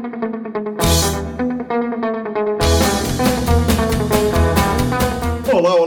[0.00, 0.47] thank you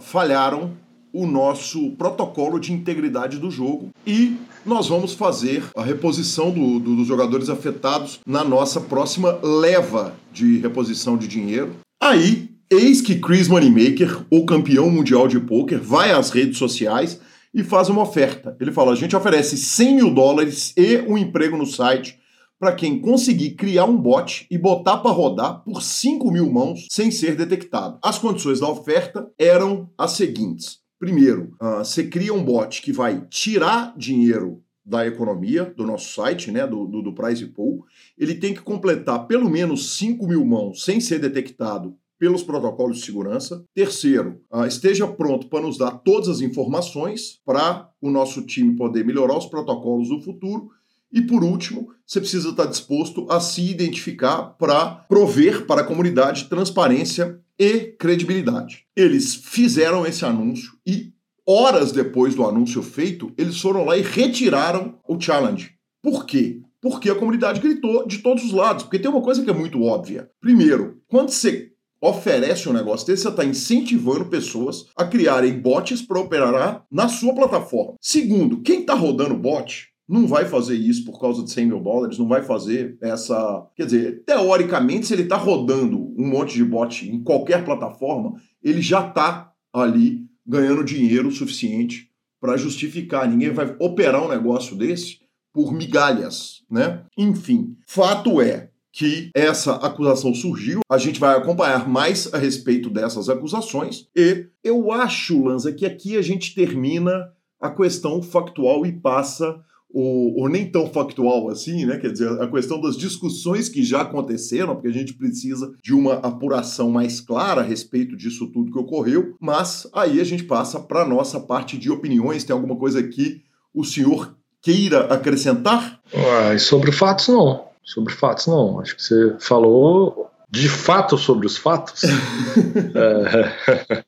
[0.00, 0.72] falharam
[1.12, 6.96] o nosso protocolo de integridade do jogo e nós vamos fazer a reposição do, do,
[6.96, 11.76] dos jogadores afetados na nossa próxima leva de reposição de dinheiro.
[12.02, 17.20] Aí Eis que Chris Moneymaker, o campeão mundial de poker, vai às redes sociais
[17.54, 18.56] e faz uma oferta.
[18.60, 22.18] Ele fala: a gente oferece 100 mil dólares e um emprego no site
[22.58, 27.12] para quem conseguir criar um bot e botar para rodar por 5 mil mãos sem
[27.12, 28.00] ser detectado.
[28.02, 30.80] As condições da oferta eram as seguintes.
[30.98, 36.50] Primeiro, uh, você cria um bot que vai tirar dinheiro da economia do nosso site,
[36.50, 37.84] né, do, do, do Prize Pool.
[38.18, 43.04] Ele tem que completar pelo menos 5 mil mãos sem ser detectado pelos protocolos de
[43.04, 43.62] segurança.
[43.74, 49.04] Terceiro, uh, esteja pronto para nos dar todas as informações para o nosso time poder
[49.04, 50.70] melhorar os protocolos do futuro.
[51.12, 56.48] E por último, você precisa estar disposto a se identificar para prover para a comunidade
[56.48, 58.86] transparência e credibilidade.
[58.96, 61.12] Eles fizeram esse anúncio e
[61.46, 65.72] horas depois do anúncio feito, eles foram lá e retiraram o challenge.
[66.02, 66.62] Por quê?
[66.80, 68.84] Porque a comunidade gritou de todos os lados.
[68.84, 70.30] Porque tem uma coisa que é muito óbvia.
[70.40, 76.20] Primeiro, quando você oferece um negócio desse, você está incentivando pessoas a criarem bots para
[76.20, 77.94] operar na sua plataforma.
[78.00, 82.18] Segundo, quem está rodando bot não vai fazer isso por causa de 100 mil dólares,
[82.18, 83.66] não vai fazer essa.
[83.74, 88.82] Quer dizer, teoricamente, se ele está rodando um monte de bot em qualquer plataforma, ele
[88.82, 93.28] já está ali ganhando dinheiro suficiente para justificar.
[93.28, 95.20] Ninguém vai operar um negócio desse
[95.52, 97.04] por migalhas, né?
[97.16, 100.80] Enfim, fato é que essa acusação surgiu.
[100.88, 106.16] A gente vai acompanhar mais a respeito dessas acusações e eu acho, Lanza, que aqui
[106.16, 109.60] a gente termina a questão factual e passa
[109.96, 111.96] ou, nem tão factual assim, né?
[111.98, 116.14] Quer dizer, a questão das discussões que já aconteceram, porque a gente precisa de uma
[116.14, 121.02] apuração mais clara a respeito disso tudo que ocorreu, mas aí a gente passa para
[121.02, 122.42] a nossa parte de opiniões.
[122.42, 123.42] Tem alguma coisa que
[123.72, 126.00] o senhor queira acrescentar?
[126.12, 127.73] Ah, sobre fatos, não.
[127.84, 128.80] Sobre fatos, não.
[128.80, 132.02] Acho que você falou de fato sobre os fatos.
[132.94, 134.04] é,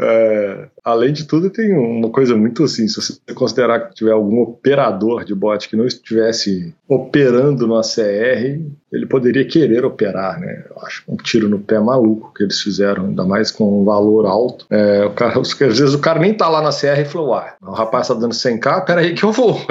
[0.00, 4.40] é, além de tudo, tem uma coisa muito assim: se você considerar que tiver algum
[4.42, 8.60] operador de bot que não estivesse operando no ACR,
[8.92, 10.64] ele poderia querer operar, né?
[10.70, 14.24] Eu acho um tiro no pé maluco que eles fizeram, ainda mais com um valor
[14.24, 14.66] alto.
[14.70, 17.56] É, o cara, às vezes o cara nem tá lá na CR e falou: ah,
[17.60, 19.58] o rapaz tá dando 100k, peraí que eu vou.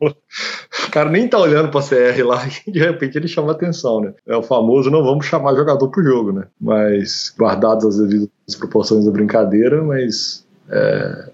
[0.00, 4.14] o cara nem tá olhando pra CR lá e de repente ele chama atenção, né?
[4.26, 6.46] É o famoso: não vamos chamar jogador pro jogo, né?
[6.58, 11.30] Mas guardados as devidas proporções da brincadeira, mas é,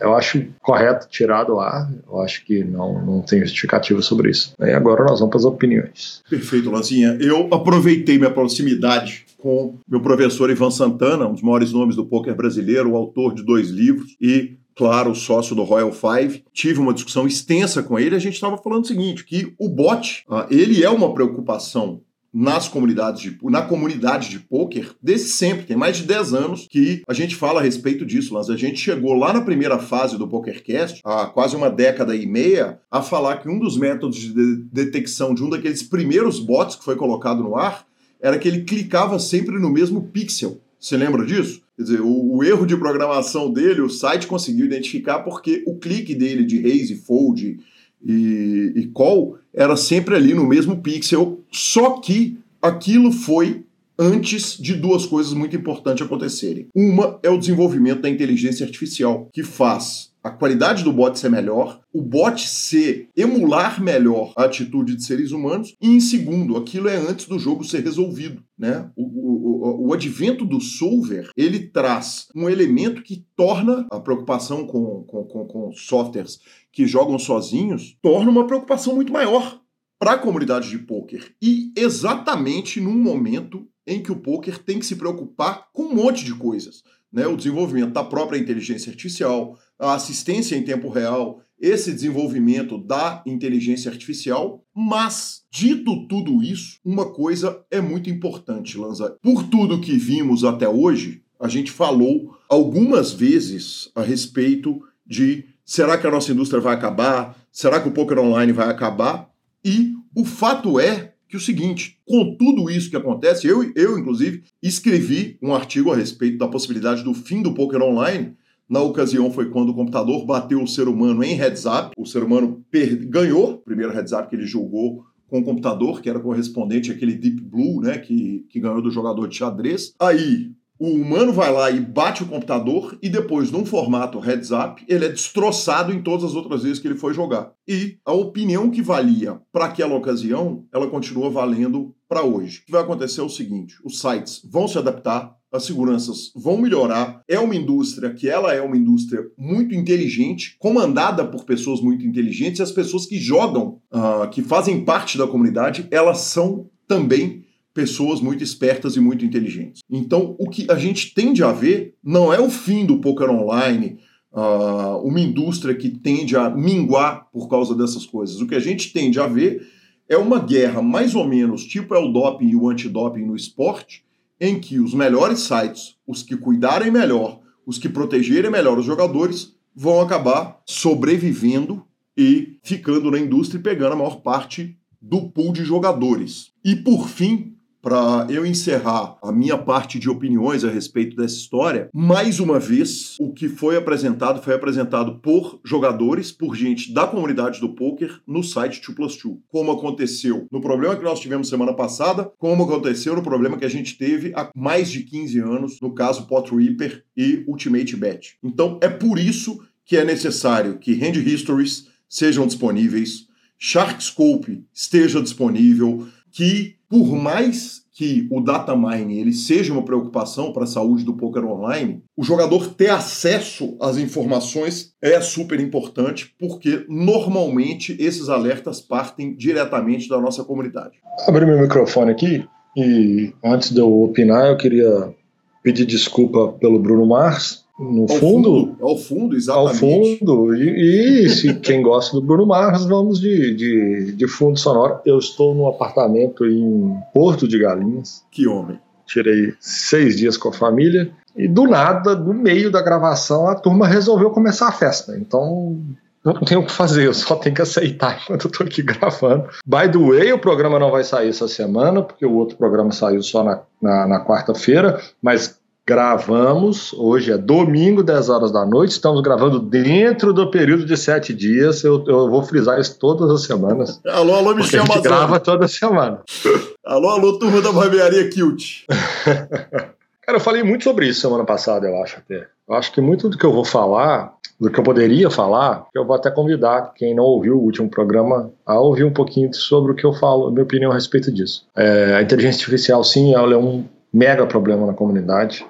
[0.00, 1.90] eu acho correto tirar do ar.
[2.08, 4.54] Eu acho que não, não tem justificativa sobre isso.
[4.58, 6.22] E agora nós vamos para as opiniões.
[6.28, 7.16] Perfeito, Lanzinha.
[7.20, 12.34] Eu aproveitei minha proximidade com meu professor Ivan Santana, um dos maiores nomes do poker
[12.34, 16.42] brasileiro, autor de dois livros e claro, sócio do Royal Five.
[16.52, 18.16] Tive uma discussão extensa com ele.
[18.16, 22.00] A gente estava falando o seguinte: que o bot, ah, ele é uma preocupação
[22.32, 25.66] nas comunidades de, na comunidade de poker desde sempre.
[25.66, 28.80] Tem mais de 10 anos que a gente fala a respeito disso, mas a gente
[28.80, 33.38] chegou lá na primeira fase do PokerCast, há quase uma década e meia, a falar
[33.38, 37.56] que um dos métodos de detecção de um daqueles primeiros bots que foi colocado no
[37.56, 37.84] ar
[38.20, 40.60] era que ele clicava sempre no mesmo pixel.
[40.78, 41.62] Você lembra disso?
[41.76, 46.14] Quer dizer, o, o, erro de programação dele, o site conseguiu identificar porque o clique
[46.14, 47.58] dele de raise, fold
[48.04, 53.64] e, e call era sempre ali no mesmo pixel, só que aquilo foi
[53.98, 56.68] antes de duas coisas muito importantes acontecerem.
[56.74, 61.80] Uma é o desenvolvimento da inteligência artificial, que faz a qualidade do bot ser melhor,
[61.92, 66.96] o bot ser emular melhor a atitude de seres humanos, e em segundo, aquilo é
[66.96, 68.42] antes do jogo ser resolvido.
[68.58, 68.90] Né?
[68.94, 75.02] O, o, o, advento do solver ele traz um elemento que torna a preocupação com,
[75.04, 76.40] com, com, com softwares
[76.72, 79.60] que jogam sozinhos, torna uma preocupação muito maior
[79.98, 81.34] para a comunidade de poker.
[81.42, 86.24] E exatamente num momento em que o poker tem que se preocupar com um monte
[86.24, 86.82] de coisas.
[87.12, 87.26] Né?
[87.26, 93.90] O desenvolvimento da própria inteligência artificial, a assistência em tempo real, esse desenvolvimento da inteligência
[93.90, 99.18] artificial, mas, dito tudo isso, uma coisa é muito importante, Lanza.
[99.20, 105.96] Por tudo que vimos até hoje, a gente falou algumas vezes a respeito de será
[105.96, 107.38] que a nossa indústria vai acabar?
[107.52, 109.30] Será que o poker online vai acabar?
[109.64, 114.42] E o fato é que o seguinte, com tudo isso que acontece, eu, eu inclusive
[114.60, 118.36] escrevi um artigo a respeito da possibilidade do fim do poker online
[118.68, 121.92] na ocasião foi quando o computador bateu o ser humano em heads up.
[121.96, 122.64] O ser humano
[123.06, 127.14] ganhou o primeiro heads up que ele jogou com o computador, que era correspondente àquele
[127.14, 129.94] Deep Blue, né, que, que ganhou do jogador de xadrez.
[130.00, 130.50] Aí
[130.80, 135.04] o humano vai lá e bate o computador e depois, num formato heads up, ele
[135.04, 137.52] é destroçado em todas as outras vezes que ele foi jogar.
[137.68, 142.60] E a opinião que valia para aquela ocasião, ela continua valendo para hoje.
[142.60, 146.56] O que vai acontecer é o seguinte: os sites vão se adaptar, as seguranças vão
[146.56, 147.22] melhorar.
[147.28, 152.58] É uma indústria que ela é uma indústria muito inteligente, comandada por pessoas muito inteligentes,
[152.58, 158.20] e as pessoas que jogam, uh, que fazem parte da comunidade, elas são também pessoas
[158.20, 159.82] muito espertas e muito inteligentes.
[159.90, 163.98] Então, o que a gente tende a ver não é o fim do poker online,
[164.32, 168.40] uh, uma indústria que tende a minguar por causa dessas coisas.
[168.40, 169.66] O que a gente tende a ver
[170.08, 174.04] é uma guerra mais ou menos tipo é o doping e o antidoping no esporte,
[174.40, 179.54] em que os melhores sites, os que cuidarem melhor, os que protegerem melhor os jogadores,
[179.74, 181.84] vão acabar sobrevivendo
[182.16, 186.52] e ficando na indústria e pegando a maior parte do pool de jogadores.
[186.64, 187.49] E por fim,
[187.82, 193.16] para eu encerrar a minha parte de opiniões a respeito dessa história, mais uma vez,
[193.18, 198.42] o que foi apresentado foi apresentado por jogadores, por gente da comunidade do poker no
[198.42, 199.36] site 2 Plus 2.
[199.48, 203.70] Como aconteceu no problema que nós tivemos semana passada, como aconteceu no problema que a
[203.70, 208.36] gente teve há mais de 15 anos, no caso Pot Reaper e Ultimate Bet.
[208.42, 216.06] Então é por isso que é necessário que Hand Histories sejam disponíveis, Sharkscope esteja disponível,
[216.32, 221.14] que por mais que o data mining ele seja uma preocupação para a saúde do
[221.14, 228.80] poker online, o jogador ter acesso às informações é super importante, porque normalmente esses alertas
[228.80, 230.96] partem diretamente da nossa comunidade.
[231.28, 232.44] Abri meu microfone aqui
[232.76, 235.14] e antes de eu opinar, eu queria
[235.62, 239.82] pedir desculpa pelo Bruno Mars, no fundo, fundo, Ao fundo, exatamente.
[239.82, 240.54] Ao fundo.
[240.54, 245.00] E, e se quem gosta do Bruno Mars, vamos de, de, de fundo sonoro.
[245.06, 248.22] Eu estou num apartamento em Porto de Galinhas.
[248.30, 248.78] Que homem.
[249.06, 251.10] Tirei seis dias com a família.
[251.34, 255.16] E do nada, no meio da gravação, a turma resolveu começar a festa.
[255.16, 255.80] Então,
[256.22, 259.48] não tenho o que fazer, eu só tenho que aceitar enquanto eu tô aqui gravando.
[259.64, 263.22] By the way, o programa não vai sair essa semana, porque o outro programa saiu
[263.22, 269.20] só na, na, na quarta-feira, mas Gravamos, hoje é domingo, 10 horas da noite, estamos
[269.22, 271.82] gravando dentro do período de sete dias.
[271.82, 274.00] Eu, eu vou frisar isso todas as semanas.
[274.06, 275.02] Alô, alô, Michel Mazano.
[275.02, 276.20] grava toda semana.
[276.84, 278.84] alô, alô, turma da barbearia Kilt.
[280.30, 282.46] Cara, eu falei muito sobre isso semana passada, eu acho até.
[282.68, 286.06] Eu acho que muito do que eu vou falar, do que eu poderia falar, eu
[286.06, 289.94] vou até convidar quem não ouviu o último programa a ouvir um pouquinho sobre o
[289.96, 291.66] que eu falo, a minha opinião a respeito disso.
[291.74, 295.66] É, a inteligência artificial, sim, ela é um mega problema na comunidade.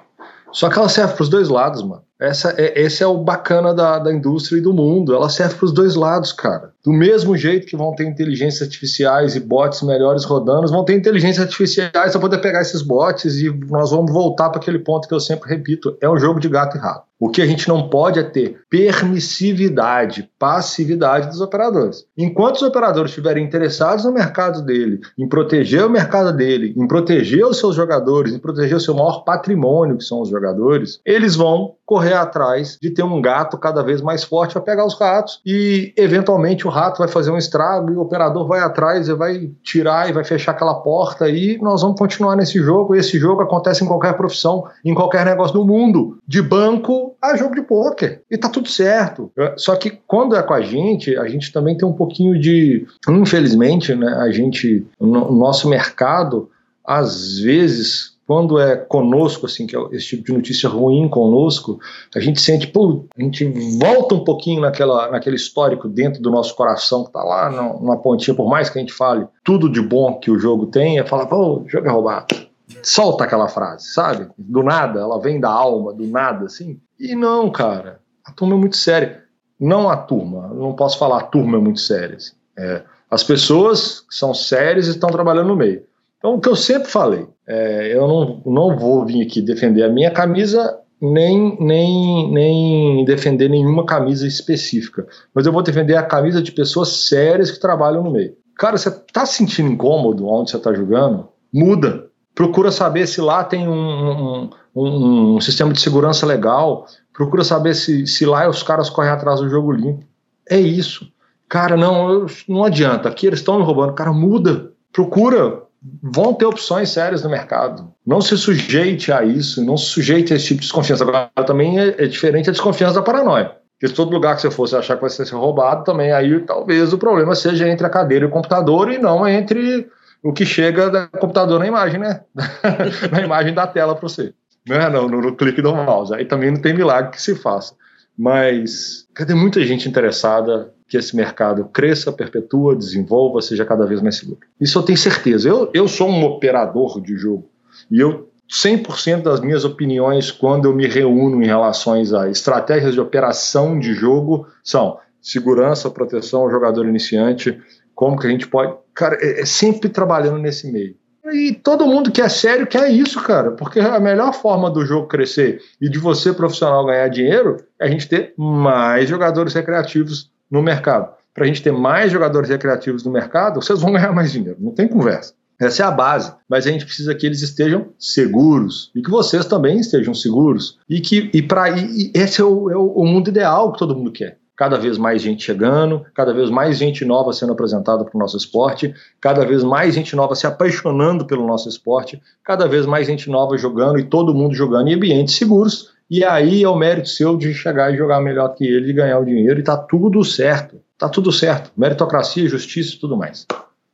[0.51, 2.03] Só que ela serve para os dois lados, mano.
[2.19, 5.13] Essa é, esse é o bacana da, da indústria e do mundo.
[5.13, 6.70] Ela serve para os dois lados, cara.
[6.83, 11.45] Do mesmo jeito que vão ter inteligências artificiais e bots melhores rodando, vão ter inteligências
[11.45, 15.19] artificiais para poder pegar esses bots e nós vamos voltar para aquele ponto que eu
[15.19, 17.11] sempre repito: é um jogo de gato e rato.
[17.21, 22.03] O que a gente não pode é ter permissividade, passividade dos operadores.
[22.17, 27.45] Enquanto os operadores estiverem interessados no mercado dele, em proteger o mercado dele, em proteger
[27.45, 31.75] os seus jogadores, em proteger o seu maior patrimônio, que são os jogadores, eles vão
[31.85, 35.93] correr atrás de ter um gato cada vez mais forte para pegar os ratos e,
[35.95, 40.09] eventualmente, o rato vai fazer um estrago e o operador vai atrás e vai tirar
[40.09, 42.95] e vai fechar aquela porta e nós vamos continuar nesse jogo.
[42.95, 47.35] E esse jogo acontece em qualquer profissão, em qualquer negócio do mundo, de banco a
[47.37, 48.23] jogo de pôquer.
[48.31, 49.31] E tá tudo certo.
[49.55, 52.87] Só que quando é com a gente, a gente também tem um pouquinho de.
[53.07, 56.49] Infelizmente, né, a gente, no nosso mercado,
[56.83, 61.81] às vezes quando é conosco, assim, que é esse tipo de notícia ruim conosco,
[62.15, 63.43] a gente sente, pô, a gente
[63.77, 68.33] volta um pouquinho naquela, naquele histórico dentro do nosso coração que tá lá numa pontinha,
[68.33, 71.25] por mais que a gente fale tudo de bom que o jogo tem, é falar,
[71.25, 72.33] pô, o jogo é roubado.
[72.81, 74.29] Solta aquela frase, sabe?
[74.37, 76.79] Do nada, ela vem da alma, do nada, assim.
[76.97, 79.25] E não, cara, a turma é muito séria.
[79.59, 82.15] Não a turma, não posso falar a turma é muito séria.
[82.15, 82.31] Assim.
[82.57, 85.83] É, as pessoas que são sérias estão trabalhando no meio.
[86.21, 89.89] Então, o que eu sempre falei, é, eu não, não vou vir aqui defender a
[89.89, 95.05] minha camisa, nem, nem, nem defender nenhuma camisa específica,
[95.35, 98.37] mas eu vou defender a camisa de pessoas sérias que trabalham no meio.
[98.57, 101.27] Cara, você se sentindo incômodo onde você está jogando?
[101.53, 102.05] Muda.
[102.33, 106.85] Procura saber se lá tem um, um, um, sistema de segurança legal.
[107.13, 110.05] Procura saber se, se lá os caras correm atrás do jogo limpo.
[110.49, 111.11] É isso.
[111.49, 113.09] Cara, não, não adianta.
[113.09, 113.93] Aqui eles estão me roubando.
[113.93, 114.71] Cara, muda.
[114.93, 115.60] Procura
[116.01, 117.91] vão ter opções sérias no mercado.
[118.05, 121.03] Não se sujeite a isso, não se sujeite a esse tipo de desconfiança.
[121.03, 123.55] Agora, também é, é diferente a desconfiança da paranoia.
[123.79, 126.99] Porque todo lugar que você fosse achar que vai ser roubado, também aí talvez o
[126.99, 129.89] problema seja entre a cadeira e o computador e não entre
[130.21, 132.21] o que chega do computador na imagem, né?
[133.11, 134.33] na imagem da tela para você.
[134.67, 136.13] Não é não, no, no clique do mouse.
[136.13, 137.73] Aí também não tem milagre que se faça.
[138.15, 144.17] Mas cadê muita gente interessada que esse mercado cresça, perpetua, desenvolva, seja cada vez mais
[144.17, 144.39] seguro.
[144.59, 145.47] Isso eu tenho certeza.
[145.47, 147.49] Eu, eu sou um operador de jogo
[147.89, 152.99] e eu 100% das minhas opiniões quando eu me reúno em relações a estratégias de
[152.99, 157.57] operação de jogo são segurança, proteção ao jogador iniciante,
[157.95, 158.75] como que a gente pode...
[158.93, 160.97] Cara, é, é sempre trabalhando nesse meio.
[161.31, 165.07] E todo mundo que é sério quer isso, cara, porque a melhor forma do jogo
[165.07, 170.61] crescer e de você, profissional, ganhar dinheiro é a gente ter mais jogadores recreativos no
[170.61, 171.13] mercado.
[171.33, 174.73] Para a gente ter mais jogadores recreativos no mercado, vocês vão ganhar mais dinheiro, não
[174.73, 175.33] tem conversa.
[175.59, 179.45] Essa é a base, mas a gente precisa que eles estejam seguros e que vocês
[179.45, 181.69] também estejam seguros e que e para
[182.15, 185.43] esse é, o, é o mundo ideal que todo mundo quer cada vez mais gente
[185.43, 189.95] chegando, cada vez mais gente nova sendo apresentada para o nosso esporte, cada vez mais
[189.95, 194.35] gente nova se apaixonando pelo nosso esporte, cada vez mais gente nova jogando e todo
[194.35, 195.89] mundo jogando em ambientes seguros.
[196.11, 199.17] E aí é o mérito seu de chegar e jogar melhor que ele, de ganhar
[199.17, 200.81] o dinheiro e tá tudo certo.
[200.97, 201.71] Tá tudo certo.
[201.77, 203.47] Meritocracia, justiça e tudo mais.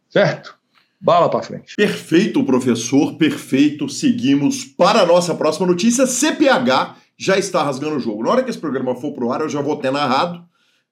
[0.09, 0.57] Certo?
[0.99, 1.75] Bala para frente.
[1.75, 3.87] Perfeito, professor, perfeito.
[3.87, 6.07] Seguimos para a nossa próxima notícia.
[6.07, 8.23] CPH já está rasgando o jogo.
[8.23, 10.39] Na hora que esse programa for pro ar, eu já vou ter narrado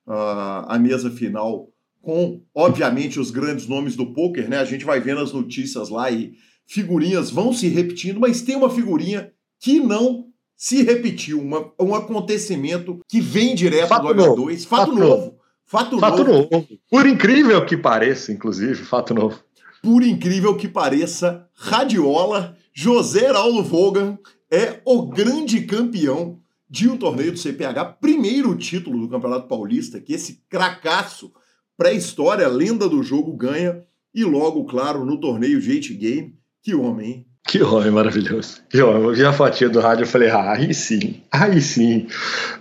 [0.05, 1.69] uh, a mesa final
[2.03, 4.59] com, obviamente, os grandes nomes do poker, né?
[4.59, 6.33] A gente vai vendo as notícias lá e
[6.67, 10.24] figurinhas vão se repetindo, mas tem uma figurinha que não
[10.57, 15.39] se repetiu, uma, um acontecimento que vem direto fato do H2, fato, fato, novo.
[15.65, 16.49] Fato, fato novo.
[16.51, 16.67] novo.
[16.89, 19.39] Por incrível que pareça, inclusive, fato novo.
[19.81, 24.17] Por incrível que pareça, Radiola, José Raulo Vogan
[24.51, 30.13] é o grande campeão de um torneio do CPH, primeiro título do Campeonato Paulista, que
[30.13, 31.31] esse cracaço
[31.77, 33.83] pré-história, lenda do jogo, ganha.
[34.13, 36.37] E logo, claro, no torneio Jate Game.
[36.63, 37.27] Que homem, hein?
[37.47, 38.61] Que homem maravilhoso.
[38.73, 42.07] Eu vi a fotinha do rádio e falei, ah, aí sim, aí sim.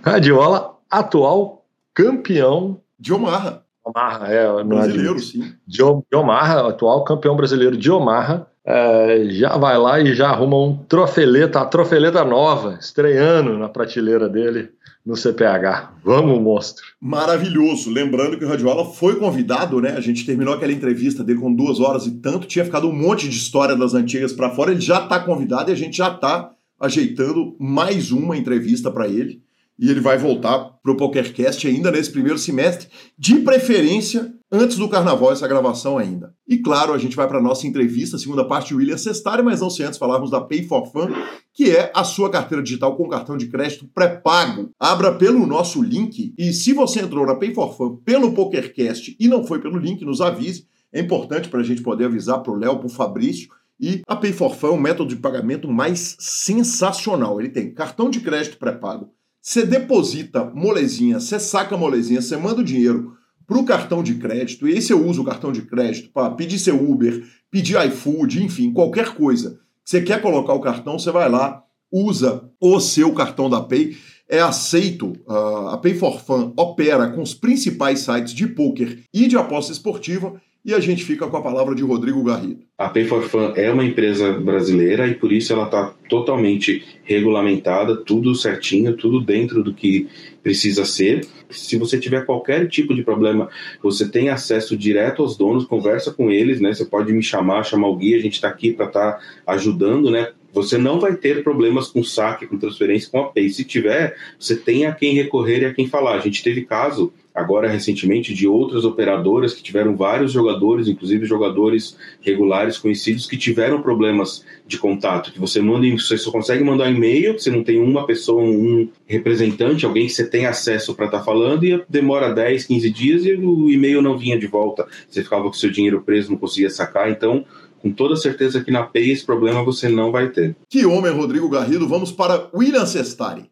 [0.03, 2.79] Radiola, atual campeão.
[2.97, 3.64] De Omarra.
[3.85, 4.63] Omarra, é.
[4.63, 5.53] Brasileiro, sim.
[5.65, 10.57] De, de Omarra, atual campeão brasileiro de Omarra é, já vai lá e já arruma
[10.57, 14.69] um trofeleta, a trofeleta nova, estreando na prateleira dele
[15.05, 15.91] no CPH.
[16.03, 16.83] Vamos, monstro.
[16.99, 17.91] Maravilhoso.
[17.91, 19.91] Lembrando que o Radiola foi convidado, né?
[19.91, 23.29] A gente terminou aquela entrevista dele com duas horas e tanto, tinha ficado um monte
[23.29, 24.71] de história das antigas para fora.
[24.71, 26.49] Ele já está convidado e a gente já está
[26.79, 29.44] ajeitando mais uma entrevista para ele
[29.77, 34.87] e ele vai voltar para o PokerCast ainda nesse primeiro semestre, de preferência antes do
[34.87, 36.33] carnaval, essa gravação ainda.
[36.47, 39.61] E claro, a gente vai para a nossa entrevista, segunda parte de William Sestari, mas
[39.61, 41.07] não se antes falarmos da Pay for Fun,
[41.53, 44.69] que é a sua carteira digital com cartão de crédito pré-pago.
[44.79, 49.27] Abra pelo nosso link e se você entrou na Pay for Fun pelo PokerCast e
[49.27, 50.67] não foi pelo link, nos avise.
[50.93, 54.15] É importante para a gente poder avisar para o Léo, para o Fabrício, e a
[54.15, 57.39] Pay for Fun é o método de pagamento mais sensacional.
[57.39, 59.09] Ele tem cartão de crédito pré-pago,
[59.45, 64.67] você deposita molezinha, você saca molezinha, você manda o dinheiro para o cartão de crédito,
[64.67, 68.73] e aí você usa o cartão de crédito para pedir seu Uber, pedir iFood, enfim,
[68.73, 69.59] qualquer coisa.
[69.83, 73.95] Você quer colocar o cartão, você vai lá, usa o seu cartão da Pay.
[74.27, 79.27] É aceito, uh, a Pay for Fun opera com os principais sites de poker e
[79.27, 82.61] de aposta esportiva e a gente fica com a palavra de Rodrigo Garrido.
[82.75, 87.95] A Pay for Fun é uma empresa brasileira e por isso ela está totalmente regulamentada,
[87.95, 90.07] tudo certinho, tudo dentro do que
[90.41, 91.23] precisa ser.
[91.51, 93.47] Se você tiver qualquer tipo de problema,
[93.81, 96.73] você tem acesso direto aos donos, conversa com eles, né?
[96.73, 100.09] Você pode me chamar, chamar o guia, a gente está aqui para estar tá ajudando,
[100.09, 100.29] né?
[100.51, 103.49] Você não vai ter problemas com saque, com transferência, com a Pay.
[103.49, 106.15] Se tiver, você tem a quem recorrer e a quem falar.
[106.15, 111.97] A gente teve caso agora recentemente de outras operadoras que tiveram vários jogadores, inclusive jogadores
[112.21, 117.37] regulares conhecidos que tiveram problemas de contato, que você manda, você só consegue mandar e-mail,
[117.37, 121.23] você não tem uma pessoa, um representante, alguém que você tem acesso para estar tá
[121.25, 124.87] falando e demora 10, 15 dias e o e-mail não vinha de volta.
[125.09, 127.43] Você ficava com seu dinheiro preso, não conseguia sacar, então
[127.81, 130.55] com toda certeza que na PEI esse problema você não vai ter.
[130.67, 131.87] Que homem, Rodrigo Garrido.
[131.87, 133.45] Vamos para William Cestari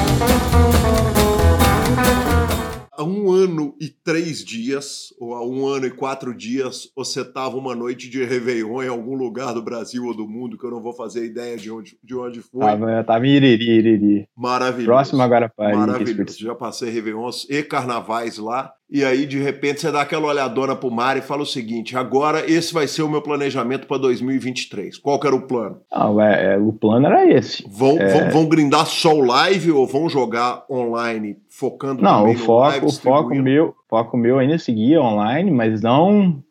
[2.95, 7.57] há um ano e três dias, ou há um ano e quatro dias, você estava
[7.57, 10.81] uma noite de Réveillon em algum lugar do Brasil ou do mundo, que eu não
[10.81, 12.61] vou fazer ideia de onde, de onde foi.
[12.61, 14.27] Tava, tava em Iriri, Iriri.
[14.35, 14.85] Maravilhoso.
[14.85, 16.39] Próximo agora para Maravilhoso.
[16.39, 18.73] Já passei Réveillons e Carnavais lá.
[18.93, 22.47] E aí, de repente, você dá aquela olhadona pro mar e fala o seguinte: agora
[22.47, 24.99] esse vai ser o meu planejamento para 2023.
[24.99, 25.77] Qual que era o plano?
[25.91, 27.65] Não, é, é, o plano era esse.
[27.67, 28.07] Vão, é...
[28.07, 32.85] vão, vão grindar só o live ou vão jogar online, focando Não, o foco, live,
[32.85, 36.43] o foco meu, foco meu ainda seguia online, mas não,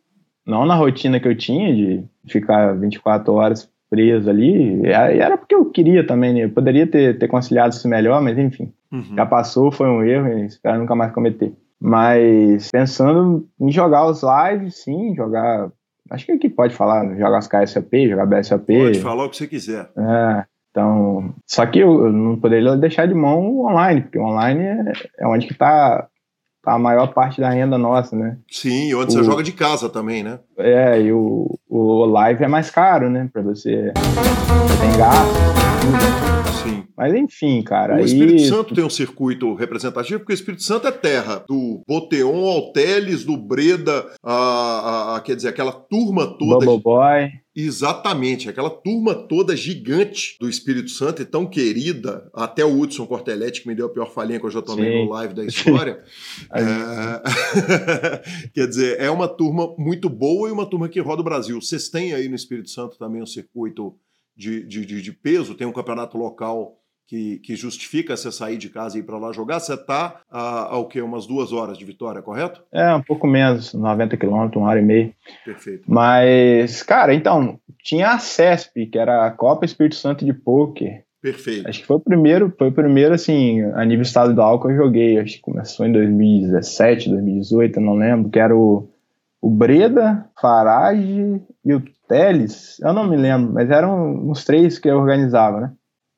[0.45, 4.85] não na rotina que eu tinha de ficar 24 horas preso ali.
[4.85, 6.41] Era porque eu queria também, né?
[6.41, 8.73] Eu poderia ter, ter conciliado isso melhor, mas enfim.
[8.91, 9.15] Uhum.
[9.15, 11.53] Já passou, foi um erro e espero nunca mais cometer.
[11.85, 15.69] Mas pensando em jogar os lives, sim, jogar.
[16.11, 18.67] Acho que aqui pode falar, jogar as KSAP, jogar BSAP.
[18.67, 19.91] Pode falar o que você quiser.
[19.97, 24.63] É, então, só que eu não poderia deixar de mão o online, porque o online
[24.63, 26.07] é, é onde que tá,
[26.65, 28.39] a maior parte da renda nossa, né?
[28.51, 30.39] Sim, onde o, você joga de casa também, né?
[30.57, 33.29] É, e o, o live é mais caro, né?
[33.33, 33.93] Pra você.
[33.95, 35.39] Você tem gastos,
[35.81, 36.53] tudo.
[36.63, 36.85] Sim.
[36.97, 37.95] Mas enfim, cara.
[37.95, 38.05] O aí...
[38.05, 42.73] Espírito Santo tem um circuito representativo, porque o Espírito Santo é terra do Boteon ao
[42.73, 46.65] Teles, do Breda, a, a, a, quer dizer, aquela turma toda.
[46.65, 47.31] Bubble Boy.
[47.55, 53.61] Exatamente, aquela turma toda gigante do Espírito Santo e tão querida, até o Hudson Corteletti,
[53.61, 55.05] que me deu a pior falinha que eu já tomei Sim.
[55.05, 56.03] no live da história.
[56.51, 58.49] é...
[58.55, 61.61] Quer dizer, é uma turma muito boa e uma turma que roda o Brasil.
[61.61, 63.95] Vocês têm aí no Espírito Santo também um circuito
[64.35, 66.82] de, de, de, de peso, tem um campeonato local
[67.13, 70.75] que, que justifica você sair de casa e ir para lá jogar, você está a,
[70.75, 71.03] a, o quê?
[71.03, 72.63] Umas duas horas de vitória, correto?
[72.73, 75.13] É, um pouco menos, 90 quilômetros, uma hora e meia.
[75.45, 75.83] Perfeito.
[75.87, 81.05] Mas, cara, então, tinha a CESP, que era a Copa Espírito Santo de Poker.
[81.21, 81.69] Perfeito.
[81.69, 85.19] Acho que foi o primeiro, foi o primeiro, assim, a nível estadual que eu joguei.
[85.19, 88.89] Acho que começou em 2017, 2018, não lembro, que era o,
[89.39, 92.81] o Breda, Farage e o Teles.
[92.81, 95.73] Eu não me lembro, mas eram uns três que eu organizava, né?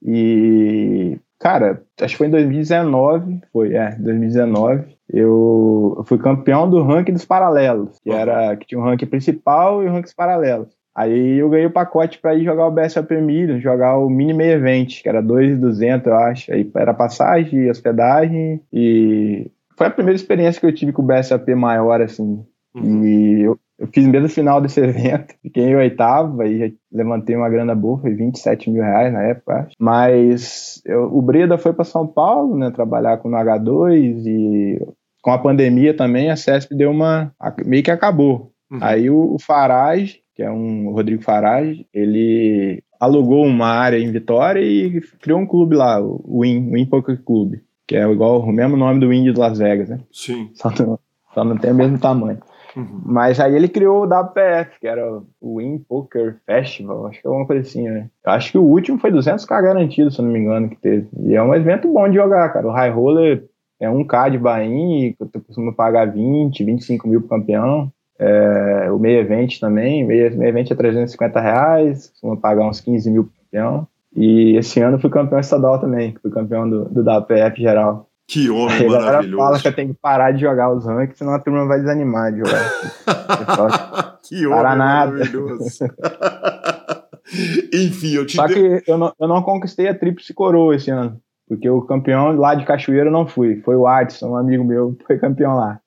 [0.05, 6.83] E, cara, acho que foi em 2019, foi, é, 2019, eu, eu fui campeão do
[6.83, 10.69] ranking dos paralelos, que era que tinha um ranking principal e um ranking paralelos.
[10.95, 14.53] Aí eu ganhei o pacote para ir jogar o BSOP Million, jogar o Mini Meia
[14.53, 16.53] Event, que era 2,200, eu acho.
[16.53, 21.53] Aí era passagem, hospedagem e foi a primeira experiência que eu tive com o BSOP
[21.55, 22.45] maior, assim.
[22.75, 23.05] Uhum.
[23.05, 27.75] E eu, eu fiz mesmo final desse evento, fiquei em oitavo, aí levantei uma grana
[27.75, 29.77] boa, foi 27 mil reais na época, acho.
[29.79, 34.87] Mas eu, o Breda foi para São Paulo, né, trabalhar com o H2 e
[35.23, 37.33] com a pandemia também a CESP deu uma.
[37.65, 38.53] meio que acabou.
[38.71, 38.79] Uhum.
[38.81, 44.11] Aí o, o Farage, que é um o Rodrigo Farage, ele alugou uma área em
[44.11, 47.55] Vitória e criou um clube lá, o Win, o Win Poker Club,
[47.87, 50.01] que é igual o mesmo nome do Win de Las Vegas, né?
[50.13, 50.51] Sim.
[50.55, 50.99] Só não,
[51.33, 52.39] só não tem o mesmo tamanho.
[52.77, 53.01] Uhum.
[53.05, 57.31] Mas aí ele criou o WPF, que era o Win Poker Festival, acho que é
[57.31, 58.09] alguma coisa assim, né?
[58.25, 61.09] Acho que o último foi 200k garantido, se não me engano, que teve.
[61.21, 62.67] E é um evento bom de jogar, cara.
[62.67, 63.45] O High Roller
[63.81, 67.93] é 1k de Bahia, que eu costumo pagar 20, 25 mil pro campeão.
[68.19, 73.11] É, o meio evento também, meio, meio evento é 350 reais, costumo pagar uns 15
[73.11, 73.89] mil pro campeão.
[74.17, 78.09] E esse ano fui campeão estadual também, fui campeão do, do WPF geral.
[78.27, 79.37] Que homem Aí maravilhoso.
[79.37, 82.33] fala que eu tenho que parar de jogar os rankings, senão a turma vai desanimar
[82.33, 84.19] de jogar.
[84.25, 85.85] que homem Para maravilhoso.
[87.73, 91.21] Enfim, eu te Só que eu não, eu não conquistei a tríplice coroa esse ano.
[91.47, 93.61] Porque o campeão lá de Cachoeira não fui.
[93.61, 95.79] Foi o Adson, um amigo meu, que foi campeão lá.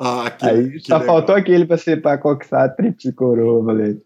[0.00, 1.14] Ah, que, Aí que só legal.
[1.14, 3.96] faltou aquele pra, ser, pra conquistar a tríplice coroa, valeu.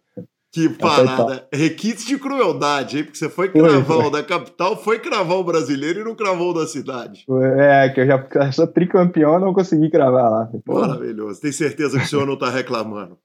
[0.51, 1.47] Que parada.
[1.53, 3.05] Requinte de crueldade, hein?
[3.05, 4.11] Porque você foi cravão foi.
[4.11, 7.27] da capital, foi cravão brasileiro e não cravou da cidade.
[7.59, 10.51] É, que eu já sou tricampeão não consegui cravar lá.
[10.67, 11.41] Maravilhoso.
[11.41, 13.19] Tem certeza que o senhor não tá reclamando?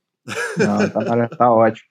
[0.58, 1.88] Não, tá, tá ótimo.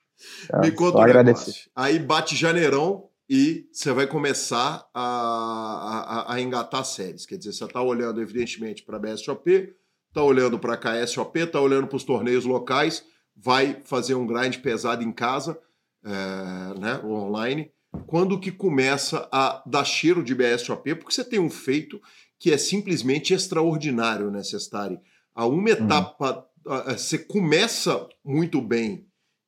[0.61, 1.53] Me conta um negócio.
[1.75, 7.25] Aí bate janeirão e você vai começar a, a, a engatar séries.
[7.25, 9.73] Quer dizer, você tá olhando, evidentemente, para a BSOP,
[10.13, 13.03] tá olhando para a KSOP, tá olhando para os torneios locais
[13.35, 15.59] vai fazer um grind pesado em casa,
[16.03, 17.71] é, né, online,
[18.07, 22.01] quando que começa a dar cheiro de BSOP, porque você tem um feito
[22.39, 24.99] que é simplesmente extraordinário, né, Cestari?
[25.33, 25.67] A uma uhum.
[25.69, 26.83] etapa, uhum.
[26.97, 29.05] você começa muito bem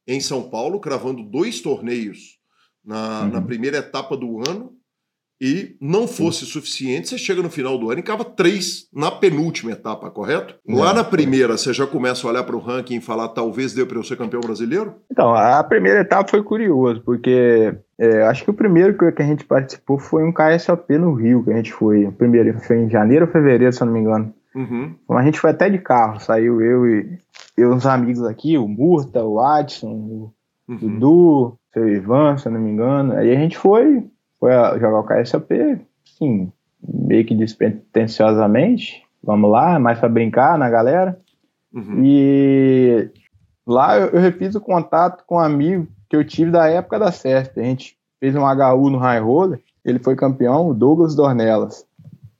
[0.07, 2.39] em São Paulo, cravando dois torneios
[2.83, 3.29] na, uhum.
[3.31, 4.74] na primeira etapa do ano,
[5.39, 9.71] e não fosse suficiente, você chega no final do ano e cava três na penúltima
[9.71, 10.55] etapa, correto?
[10.67, 13.85] Lá na primeira, você já começa a olhar para o ranking e falar, talvez dê
[13.85, 14.95] para eu ser campeão brasileiro?
[15.11, 19.43] Então, a primeira etapa foi curioso, porque é, acho que o primeiro que a gente
[19.43, 22.05] participou foi um KSOP no Rio, que a gente foi.
[22.05, 24.33] O primeiro foi em janeiro ou fevereiro, se eu não me engano.
[24.55, 24.95] Uhum.
[25.03, 27.19] Então, a gente foi até de carro, saiu eu e
[27.57, 30.33] eu, uns amigos aqui, o Murta, o Adson, o
[30.67, 30.77] uhum.
[30.77, 33.13] Dudu, o seu Ivan, se eu não me engano.
[33.13, 34.05] Aí a gente foi,
[34.39, 39.03] foi jogar o KSOP, sim, meio que despretensiosamente.
[39.23, 41.19] Vamos lá, mais para brincar na galera.
[41.73, 42.03] Uhum.
[42.03, 43.09] E
[43.65, 47.11] lá eu, eu, refiz o contato com um amigo que eu tive da época da
[47.11, 47.59] CESP.
[47.59, 51.85] A gente fez um HU no High Roller, ele foi campeão, o Douglas Dornelas.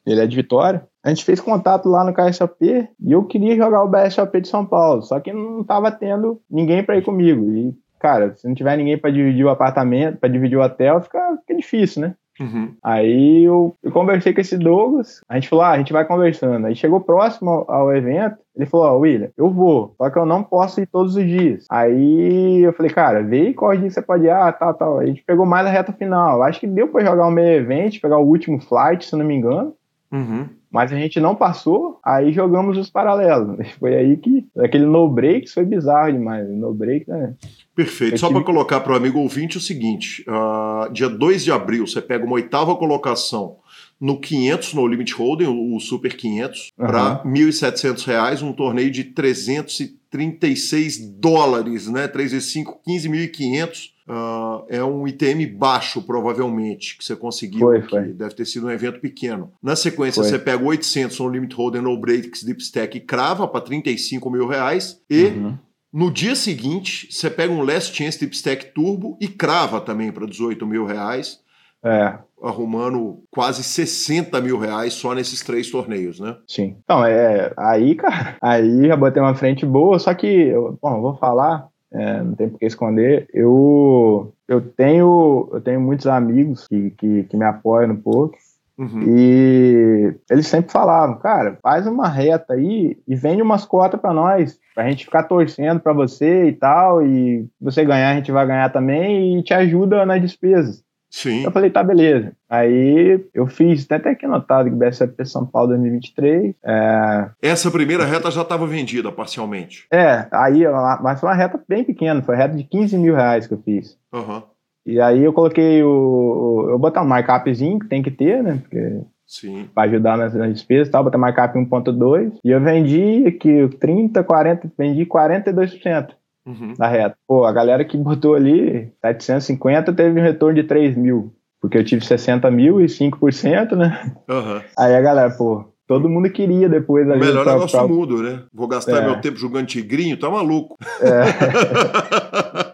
[0.06, 0.88] Ele é de Vitória.
[1.04, 4.66] A gente fez contato lá no KSOP e eu queria jogar o BSOP de São
[4.66, 7.52] Paulo, só que não estava tendo ninguém para ir comigo.
[7.52, 7.76] E
[8.06, 11.56] cara, se não tiver ninguém para dividir o apartamento, para dividir o hotel, fica, fica
[11.56, 12.14] difícil, né?
[12.40, 12.76] Uhum.
[12.84, 16.68] Aí eu, eu, conversei com esse Douglas, a gente falou, ah, a gente vai conversando.
[16.68, 20.20] Aí chegou próximo ao, ao evento, ele falou, ó, oh, William, eu vou, só que
[20.20, 21.66] eu não posso ir todos os dias.
[21.72, 25.00] Aí eu falei, cara, vê qual dia você pode ir, ah, tal, tal.
[25.00, 26.44] Aí a gente pegou mais a reta final.
[26.44, 29.34] Acho que deu para jogar o meio evento, pegar o último flight, se não me
[29.34, 29.74] engano.
[30.12, 30.48] Uhum.
[30.70, 33.58] Mas a gente não passou, aí jogamos os paralelos.
[33.80, 36.48] Foi aí que aquele no break foi bizarro demais.
[36.50, 37.34] No break, né?
[37.76, 38.18] Perfeito.
[38.18, 42.02] Só para colocar para o amigo ouvinte o seguinte: uh, dia 2 de abril, você
[42.02, 43.58] pega uma oitava colocação
[44.00, 46.88] no 500 no Limit Holding, o Super 500, uhum.
[46.88, 52.08] para R$ 1.700, um torneio de 330 36 dólares, né?
[52.08, 53.96] 3 vezes 5, 15.500.
[54.08, 57.90] Uh, é um ITM baixo, provavelmente, que você conseguiu Foi, aqui.
[57.90, 58.14] foi.
[58.14, 59.52] Deve ter sido um evento pequeno.
[59.62, 60.32] Na sequência, Foi.
[60.32, 64.30] você pega o 800 no Limit Holder No Breaks Deep Stack e crava para 35
[64.30, 65.02] mil reais.
[65.10, 65.58] E Uhum.
[65.96, 70.26] No dia seguinte, você pega um Last Chance Deep Stack Turbo e crava também para
[70.28, 71.40] 18 mil reais,
[71.82, 76.36] É, arrumando quase 60 mil reais só nesses três torneios, né?
[76.48, 76.76] sim.
[76.84, 81.02] Então, é, aí, cara, aí já botei uma frente boa, só que, eu, bom, eu
[81.02, 86.68] vou falar, é, não tem por que esconder, eu, eu, tenho, eu tenho muitos amigos
[86.68, 88.40] que, que, que me apoiam no poker,
[88.78, 89.04] Uhum.
[89.08, 94.60] E eles sempre falavam, cara, faz uma reta aí e vende umas cotas pra nós,
[94.74, 98.70] pra gente ficar torcendo pra você e tal, e você ganhar, a gente vai ganhar
[98.70, 100.84] também e te ajuda nas despesas.
[101.10, 101.46] Sim.
[101.46, 102.34] Eu falei, tá, beleza.
[102.50, 106.54] Aí eu fiz, tem até aqui anotado que BSFP São Paulo 2023.
[106.66, 109.88] É, Essa primeira reta já estava vendida parcialmente.
[109.90, 110.64] é, aí,
[111.02, 113.98] mas foi uma reta bem pequena, foi reta de 15 mil reais que eu fiz.
[114.14, 114.44] Aham.
[114.86, 115.88] E aí eu coloquei o.
[115.90, 118.60] o- Eu botar um markupzinho que tem que ter, né?
[118.62, 119.68] Porque Sim.
[119.74, 122.34] para ajudar nas, nas despesas e tal, botar markup 1.2.
[122.44, 126.10] E eu vendi aqui 30, 40, vendi 42%
[126.46, 126.74] Uhum.
[126.78, 127.16] da reta.
[127.28, 131.34] Pô, a galera que botou ali 750 teve um retorno de 3 mil.
[131.60, 134.14] Porque eu tive 60 mil e 5%, né?
[134.30, 134.62] Aham.
[134.78, 137.22] Aí a galera, pô, todo mundo queria depois O ali.
[137.22, 138.44] melhor pra- negócio pra- do mundo, né?
[138.54, 139.06] Vou gastar É.
[139.08, 140.76] meu tempo jogando tigrinho, tá maluco.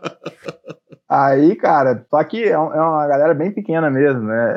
[1.13, 4.55] Aí, cara, só que é, é uma galera bem pequena mesmo, né?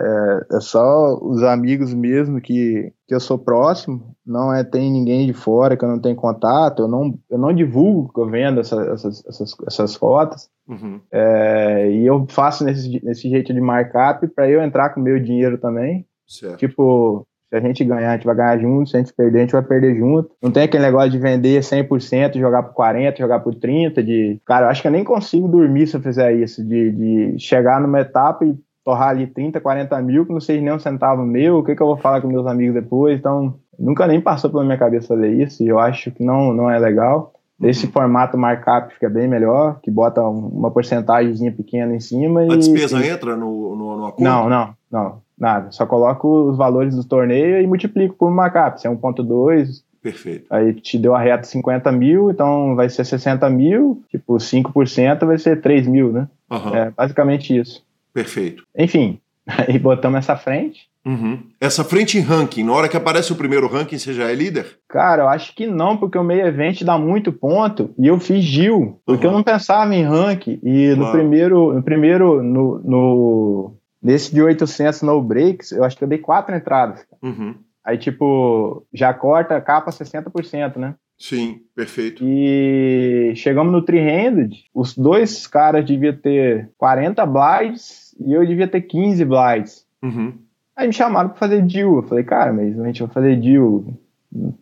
[0.53, 5.27] É, é só os amigos mesmo que, que eu sou próximo, não é tem ninguém
[5.27, 8.61] de fora que eu não tenho contato, eu não, eu não divulgo que eu vendo
[8.61, 11.01] essa- essas, essas, essas rotas, Uhum.
[11.11, 15.19] é, e eu faço nesse, nesse jeito de markup para eu entrar com o meu
[15.19, 16.07] dinheiro também.
[16.27, 16.59] Certo.
[16.59, 19.41] Tipo, se a gente ganhar, a gente vai ganhar junto, se a gente perder, a
[19.43, 20.31] gente vai perder junto.
[20.43, 24.03] Não tem aquele negócio de vender 100%, jogar por 40%, jogar por 30%.
[24.03, 24.41] De...
[24.45, 27.81] Cara, eu acho que eu nem consigo dormir se eu fizer isso, de, de chegar
[27.81, 31.59] numa etapa e torrar ali 30, 40 mil, que não seja nem um centavo meu,
[31.59, 33.19] o que, que eu vou falar com meus amigos depois.
[33.19, 36.71] Então, nunca nem passou pela minha cabeça fazer isso, e eu acho que não, não
[36.71, 37.33] é legal.
[37.63, 42.41] Esse formato markup fica bem melhor, que bota um- uma porcentagemzinha pequena em cima.
[42.41, 44.25] A e, despesa e- entra no, no, no acordo?
[44.25, 45.71] não, não, não, nada.
[45.71, 48.81] Só coloco os valores do torneio e multiplico por markup.
[48.81, 50.47] Se é 1.2, Perfeito.
[50.51, 55.39] aí te deu a reta 50 mil, então vai ser 60 mil, tipo 5% vai
[55.39, 56.29] ser 3 mil, né?
[56.51, 56.77] Aham.
[56.77, 57.83] É basicamente isso.
[58.13, 58.65] Perfeito.
[58.77, 60.89] Enfim, aí botamos essa frente.
[61.07, 61.39] Uhum.
[61.61, 64.79] Essa frente em ranking, na hora que aparece o primeiro ranking, você já é líder?
[64.89, 68.43] Cara, eu acho que não, porque o meio evento dá muito ponto e eu fiz
[68.43, 69.33] Gil, porque Uhum.
[69.33, 71.13] eu não pensava em rank e no Claro.
[71.19, 73.75] primeiro, no primeiro, no, no-
[74.05, 77.05] nesse de 800 no breaks, eu acho que eu dei quatro entradas.
[77.23, 77.55] Uhum.
[77.83, 80.95] Aí, tipo, já corta a capa 60%, né?
[81.19, 82.23] Sim, perfeito.
[82.27, 88.83] E chegamos no three-handed, os dois caras deviam ter 40 blinds e eu devia ter
[88.83, 89.87] 15 blinds.
[90.03, 90.35] Uhum.
[90.77, 91.97] Aí me chamaram pra fazer deal.
[91.97, 93.85] Eu falei, cara, mas a gente vai fazer deal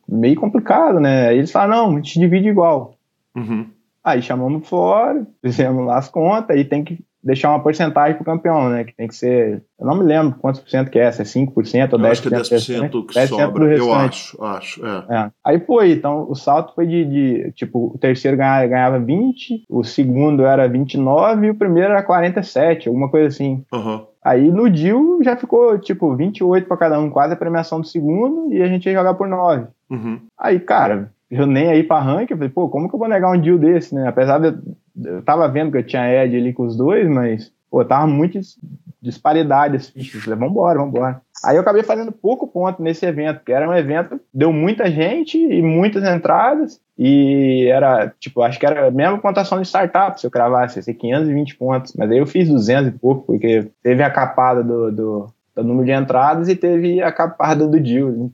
[0.06, 1.28] meio complicado, né?
[1.28, 2.96] Aí eles falaram, não, a gente divide igual.
[3.34, 3.66] Uhum.
[4.04, 8.68] Aí chamamos fora, fizemos lá as contas, aí tem que deixar uma porcentagem pro campeão,
[8.68, 8.84] né?
[8.84, 9.62] Que tem que ser.
[9.78, 12.04] Eu não me lembro quantos por cento que é, se é 5% ou 10%.
[12.04, 13.76] Eu acho que é do 10% restante, que 10% sobra.
[13.76, 14.86] Eu acho, acho.
[14.86, 15.16] É.
[15.16, 15.30] É.
[15.44, 19.84] Aí foi, então o salto foi de, de, tipo, o terceiro ganhava, ganhava 20, o
[19.84, 23.64] segundo era 29 e o primeiro era 47, alguma coisa assim.
[23.72, 24.06] Aham.
[24.24, 28.52] Aí no deal já ficou tipo 28 para cada um, quase a premiação do segundo,
[28.52, 29.66] e a gente ia jogar por 9.
[29.90, 30.20] Uhum.
[30.38, 33.32] Aí, cara, eu nem aí pra ranking, eu falei, pô, como que eu vou negar
[33.32, 34.06] um deal desse, né?
[34.06, 34.56] Apesar de
[34.96, 38.06] eu, eu tava vendo que eu tinha Ed ali com os dois, mas, pô, tava
[38.06, 38.58] muito dis-
[39.00, 40.14] disparidade as fichas.
[40.14, 41.20] Eu falei, vambora, vambora.
[41.44, 45.36] Aí eu acabei fazendo pouco ponto nesse evento, porque era um evento, deu muita gente
[45.36, 50.26] e muitas entradas, e era, tipo, acho que era a mesma pontuação de startup, se
[50.26, 54.04] eu cravasse, ia ser 520 pontos, mas aí eu fiz 200 e pouco, porque teve
[54.04, 58.10] a capada do, do, do número de entradas e teve a capada do deal.
[58.10, 58.24] né?
[58.24, 58.32] Eu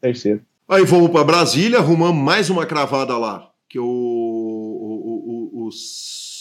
[0.00, 0.42] Perfeito.
[0.66, 3.48] Aí vamos para Brasília, arrumamos mais uma cravada lá.
[3.68, 4.37] Que o, o,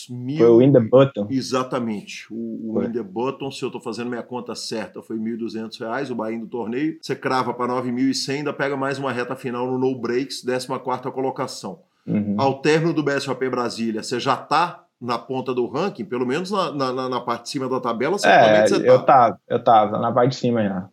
[0.10, 0.38] mil.
[0.38, 1.28] Foi o In The Button.
[1.30, 2.26] Exatamente.
[2.32, 2.86] O, o Foi.
[2.86, 6.40] In The Button, se eu estou fazendo minha conta certa, foi 1.200 reais, o buy-in
[6.40, 6.98] do torneio.
[7.02, 11.80] Você crava para 9.100, ainda pega mais uma reta final no No Breaks, 14 colocação.
[12.06, 12.36] Uhum.
[12.38, 16.72] Ao término do BSOP Brasília, você já está na ponta do ranking, pelo menos na,
[16.72, 19.04] na, na- parte de cima da tabela, certamente É, você eu tá.
[19.06, 20.90] tava, eu tava na parte de cima já.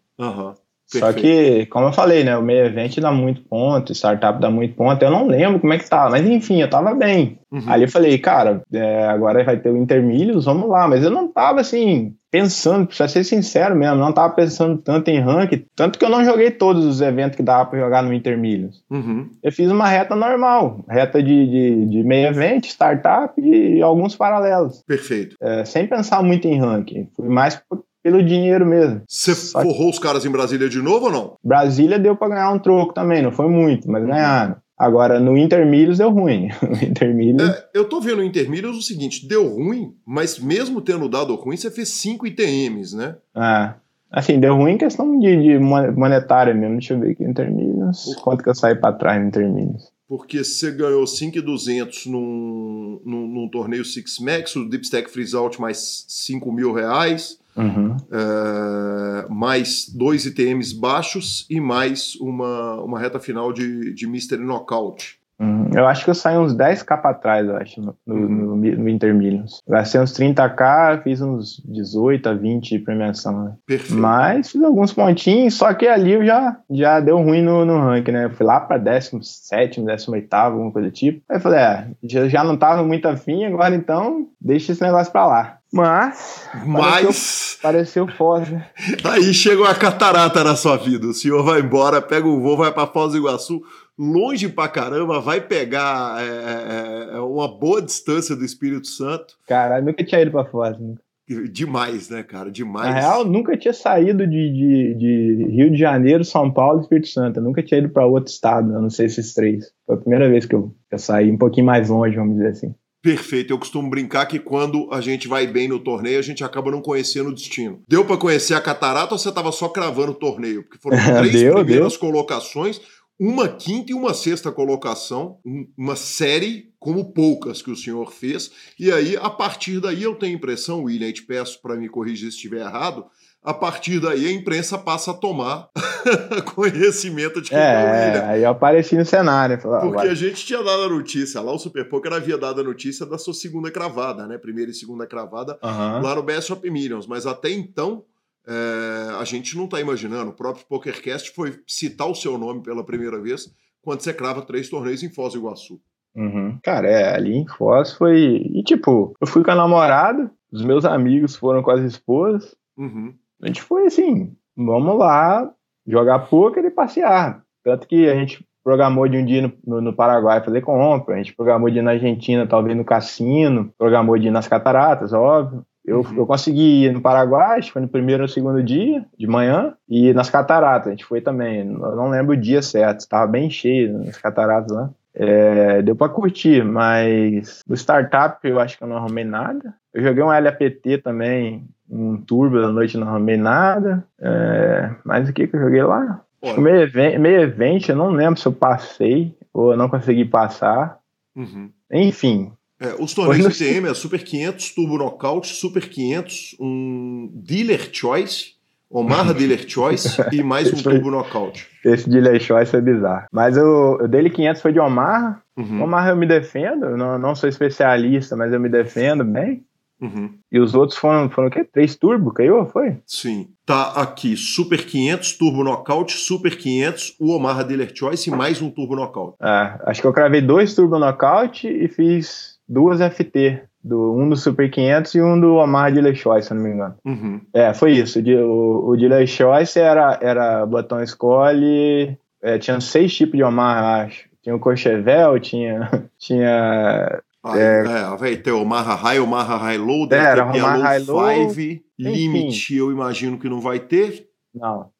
[0.98, 1.06] Aham.
[1.06, 1.64] Só Perfeito.
[1.64, 5.02] que, como eu falei, né, o meio evento dá muito ponto, startup dá muito ponto.
[5.02, 7.38] Eu não lembro como é que tava, mas enfim, eu tava bem.
[7.50, 7.62] Uhum.
[7.66, 10.88] Ali eu falei, cara, é, agora vai ter o Intermilhos, vamos lá.
[10.88, 15.20] Mas eu não tava assim, pensando, pra ser sincero mesmo, não tava pensando tanto em
[15.20, 18.82] ranking, tanto que eu não joguei todos os eventos que dava pra jogar no Intermilhos.
[18.90, 19.30] Uhum.
[19.40, 24.82] Eu fiz uma reta normal, reta de, de, de meio evento, startup e alguns paralelos.
[24.84, 25.36] Perfeito.
[25.40, 27.08] É, sem pensar muito em ranking.
[27.14, 27.62] Fui mais
[28.04, 29.00] pelo dinheiro mesmo.
[29.08, 31.36] Você forrou os caras em Brasília de novo ou não?
[31.42, 34.56] Brasília deu pra ganhar um troco também, não foi muito, mas ganharam.
[34.76, 36.48] Agora, no Intermilhos deu ruim.
[36.62, 37.48] No Intermilhos.
[37.48, 41.56] É, eu tô vendo o Intermilhos o seguinte, deu ruim, mas mesmo tendo dado ruim,
[41.56, 43.16] você fez 5 ITMs, né?
[43.34, 43.74] Ah,
[44.12, 46.74] assim, deu ruim em questão de, de mon- monetária mesmo.
[46.76, 48.14] Deixa eu ver aqui, Intermilhos.
[48.22, 49.90] Quanto que eu saí pra trás no Intermilhos?
[50.06, 55.58] Porque você ganhou 5,200 num, num, num torneio Six Max, o Deep Stack Freeze Out
[55.60, 57.96] mais 5 mil reais, Uhum.
[58.10, 65.18] é, mais dois ITMs baixos e mais uma, uma reta final de, de Mystery Knockout.
[65.38, 65.68] Uhum.
[65.74, 68.88] Eu acho que eu saí uns 10k pra trás, eu acho, no, no, no, no
[68.88, 69.60] Intermillions.
[69.68, 73.52] Gastei uns 30k, fiz uns 18 a 20 de premiação, né?
[73.66, 74.00] Perfeito.
[74.00, 78.12] Mas fiz alguns pontinhos, só que ali eu já, já deu ruim no, no ranking,
[78.12, 78.24] né?
[78.26, 81.20] Eu fui lá pra 17, 18, alguma coisa do tipo.
[81.28, 85.12] Aí eu falei, é, já, já não tava muito afim, agora então deixa esse negócio
[85.12, 85.58] pra lá.
[85.74, 88.66] Mas, Mas pareceu foda, né?
[89.02, 91.08] aí chegou a catarata na sua vida.
[91.08, 93.60] O senhor vai embora, pega o voo, vai pra Foz do Iguaçu,
[93.98, 99.34] longe pra caramba, vai pegar é, é, é, uma boa distância do Espírito Santo.
[99.48, 101.02] Caralho, nunca tinha ido pra Foz, nunca.
[101.50, 102.52] Demais, né, cara?
[102.52, 102.94] Demais.
[102.94, 107.08] Na real, nunca tinha saído de, de, de Rio de Janeiro, São Paulo e Espírito
[107.08, 107.40] Santo.
[107.40, 109.72] Eu nunca tinha ido pra outro estado, a não sei esses três.
[109.86, 112.50] Foi a primeira vez que eu, que eu saí um pouquinho mais longe, vamos dizer
[112.50, 112.74] assim.
[113.04, 113.52] Perfeito.
[113.52, 116.80] Eu costumo brincar que quando a gente vai bem no torneio, a gente acaba não
[116.80, 117.82] conhecendo o destino.
[117.86, 120.62] Deu pra conhecer a catarata ou você tava só cravando o torneio?
[120.62, 122.80] Porque foram três Deu, primeiras colocações,
[123.20, 128.50] uma quinta e uma sexta colocação, um- uma série como poucas que o senhor fez.
[128.80, 131.90] E aí, a partir daí, eu tenho a impressão, William, e te peço para me
[131.90, 133.04] corrigir se estiver errado.
[133.44, 135.68] A partir daí, a imprensa passa a tomar
[136.54, 138.26] conhecimento de quem é, o É, William.
[138.28, 139.60] aí eu apareci no cenário.
[139.60, 142.60] Falei, Porque agora- a gente tinha dado a notícia lá, o Super Poker havia dado
[142.60, 144.38] a notícia da sua segunda cravada, né?
[144.38, 146.00] Primeira e segunda cravada Aham.
[146.02, 147.06] lá no Best of Millions.
[147.06, 148.04] Mas até então,
[148.46, 150.30] é, a gente não tá imaginando.
[150.30, 153.48] O próprio PokerCast foi citar o seu nome pela primeira vez
[153.82, 155.78] quando você crava três torneios em Foz do Iguaçu.
[156.16, 156.58] Uhum.
[156.62, 158.36] Cara, é, ali em Foz foi.
[158.54, 162.54] E tipo, eu fui com a namorada, os meus amigos foram com as esposas.
[162.76, 163.14] Uhum.
[163.44, 165.50] A gente foi assim, vamos lá
[165.86, 167.42] jogar poker e passear.
[167.62, 171.18] Tanto que a gente programou de um dia no, no- no Paraguai fazer compra, a
[171.18, 175.64] gente programou de ir na Argentina, talvez no cassino, programou de ir nas cataratas, óbvio.
[175.84, 176.16] Eu, Uhum.
[176.16, 179.74] eu consegui ir no Paraguai, acho que foi no primeiro ou segundo dia, de manhã,
[179.86, 181.58] e nas cataratas, a gente foi também.
[181.60, 184.88] Eu não lembro o dia certo, estava bem cheio nas cataratas lá.
[185.16, 189.74] É, deu pra curtir, mas no startup eu acho que eu não arrumei nada.
[189.92, 194.04] Eu joguei um LAPT também, um turbo da noite, não arrumei nada.
[194.20, 196.20] É, mas o que que eu joguei lá?
[196.42, 199.88] Acho que meio evento, meio evento, eu não lembro se eu passei ou eu não
[199.88, 200.98] consegui passar.
[201.36, 201.70] uhum.
[201.90, 207.88] Enfim, É, os torneios no- ITM é Super 500, Turbo Knockout, Super 500, um Dealer
[207.92, 208.54] Choice,
[208.90, 210.82] Omaha Dealer Choice e mais um.
[210.82, 211.66] Turbo Knockout.
[211.84, 213.26] esse delay choice foi bizarro.
[213.32, 215.40] Mas o, o dele 500 foi de Omaha.
[215.56, 215.82] Uhum.
[215.84, 219.64] Omaha eu me defendo, eu não, não sou especialista, mas eu me defendo bem.
[220.04, 220.30] Uhum.
[220.52, 221.64] E os outros foram, foram o quê?
[221.64, 222.66] Três turbo, caiu?
[222.66, 222.96] Foi?
[223.06, 223.48] Sim.
[223.66, 228.70] Tá aqui Super 500, Turbo Knockout, Super 500, o Omaha Dealer Choice e mais um
[228.70, 229.36] Turbo Knockout.
[229.42, 233.62] É, acho que eu cravei dois turbo knockout e fiz duas FT.
[233.86, 236.94] Do, um do Super 500 e um do Omaha Delay Choice, se não me engano.
[237.04, 237.38] Uhum.
[237.52, 238.18] É, foi isso.
[238.18, 242.16] O, de- o, Delay Choice era, era botão escolhe.
[242.42, 244.24] é, tinha seis tipos de Omaha, acho.
[244.42, 246.08] Tinha o Courchevel, tinha.
[246.18, 247.20] Tinha.
[247.44, 251.50] Aí, é, vai ter Omaha High, Omaha High Low, deve Era, ter Pialo High Low,
[251.50, 254.26] 5, Limit eu imagino que não vai ter.
[254.54, 254.90] Não.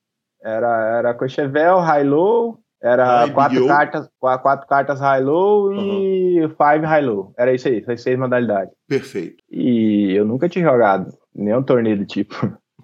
[0.43, 2.59] Era, era Courchevel, High Low.
[2.83, 3.67] Era Ah, quatro, O?
[3.67, 7.33] cartas, qua- quatro cartas High Low e five High Low.
[7.39, 8.75] Era isso aí, essas seis modalidades.
[8.87, 12.35] Perfeito, E eu nunca tinha jogado nenhum torneio do tipo.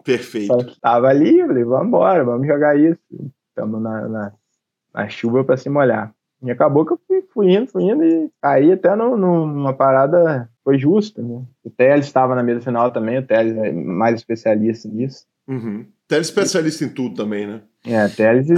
[0.02, 0.46] perfeito.
[0.46, 2.98] Só que tava ali, eu falei, vambora, vamos jogar isso.
[3.50, 4.32] Estamos na, na,
[4.94, 6.14] na chuva pra se molhar.
[6.42, 10.48] E acabou que eu fui, fui indo, fui indo e caí até no, numa parada,
[10.64, 11.42] foi justa, né?
[11.62, 15.26] O Teles estava na mesa final também, o Teles é mais especialista nisso.
[15.46, 15.84] Uhum.
[16.08, 17.60] Tele especialista em tudo também, né?
[17.86, 18.48] É, Teles,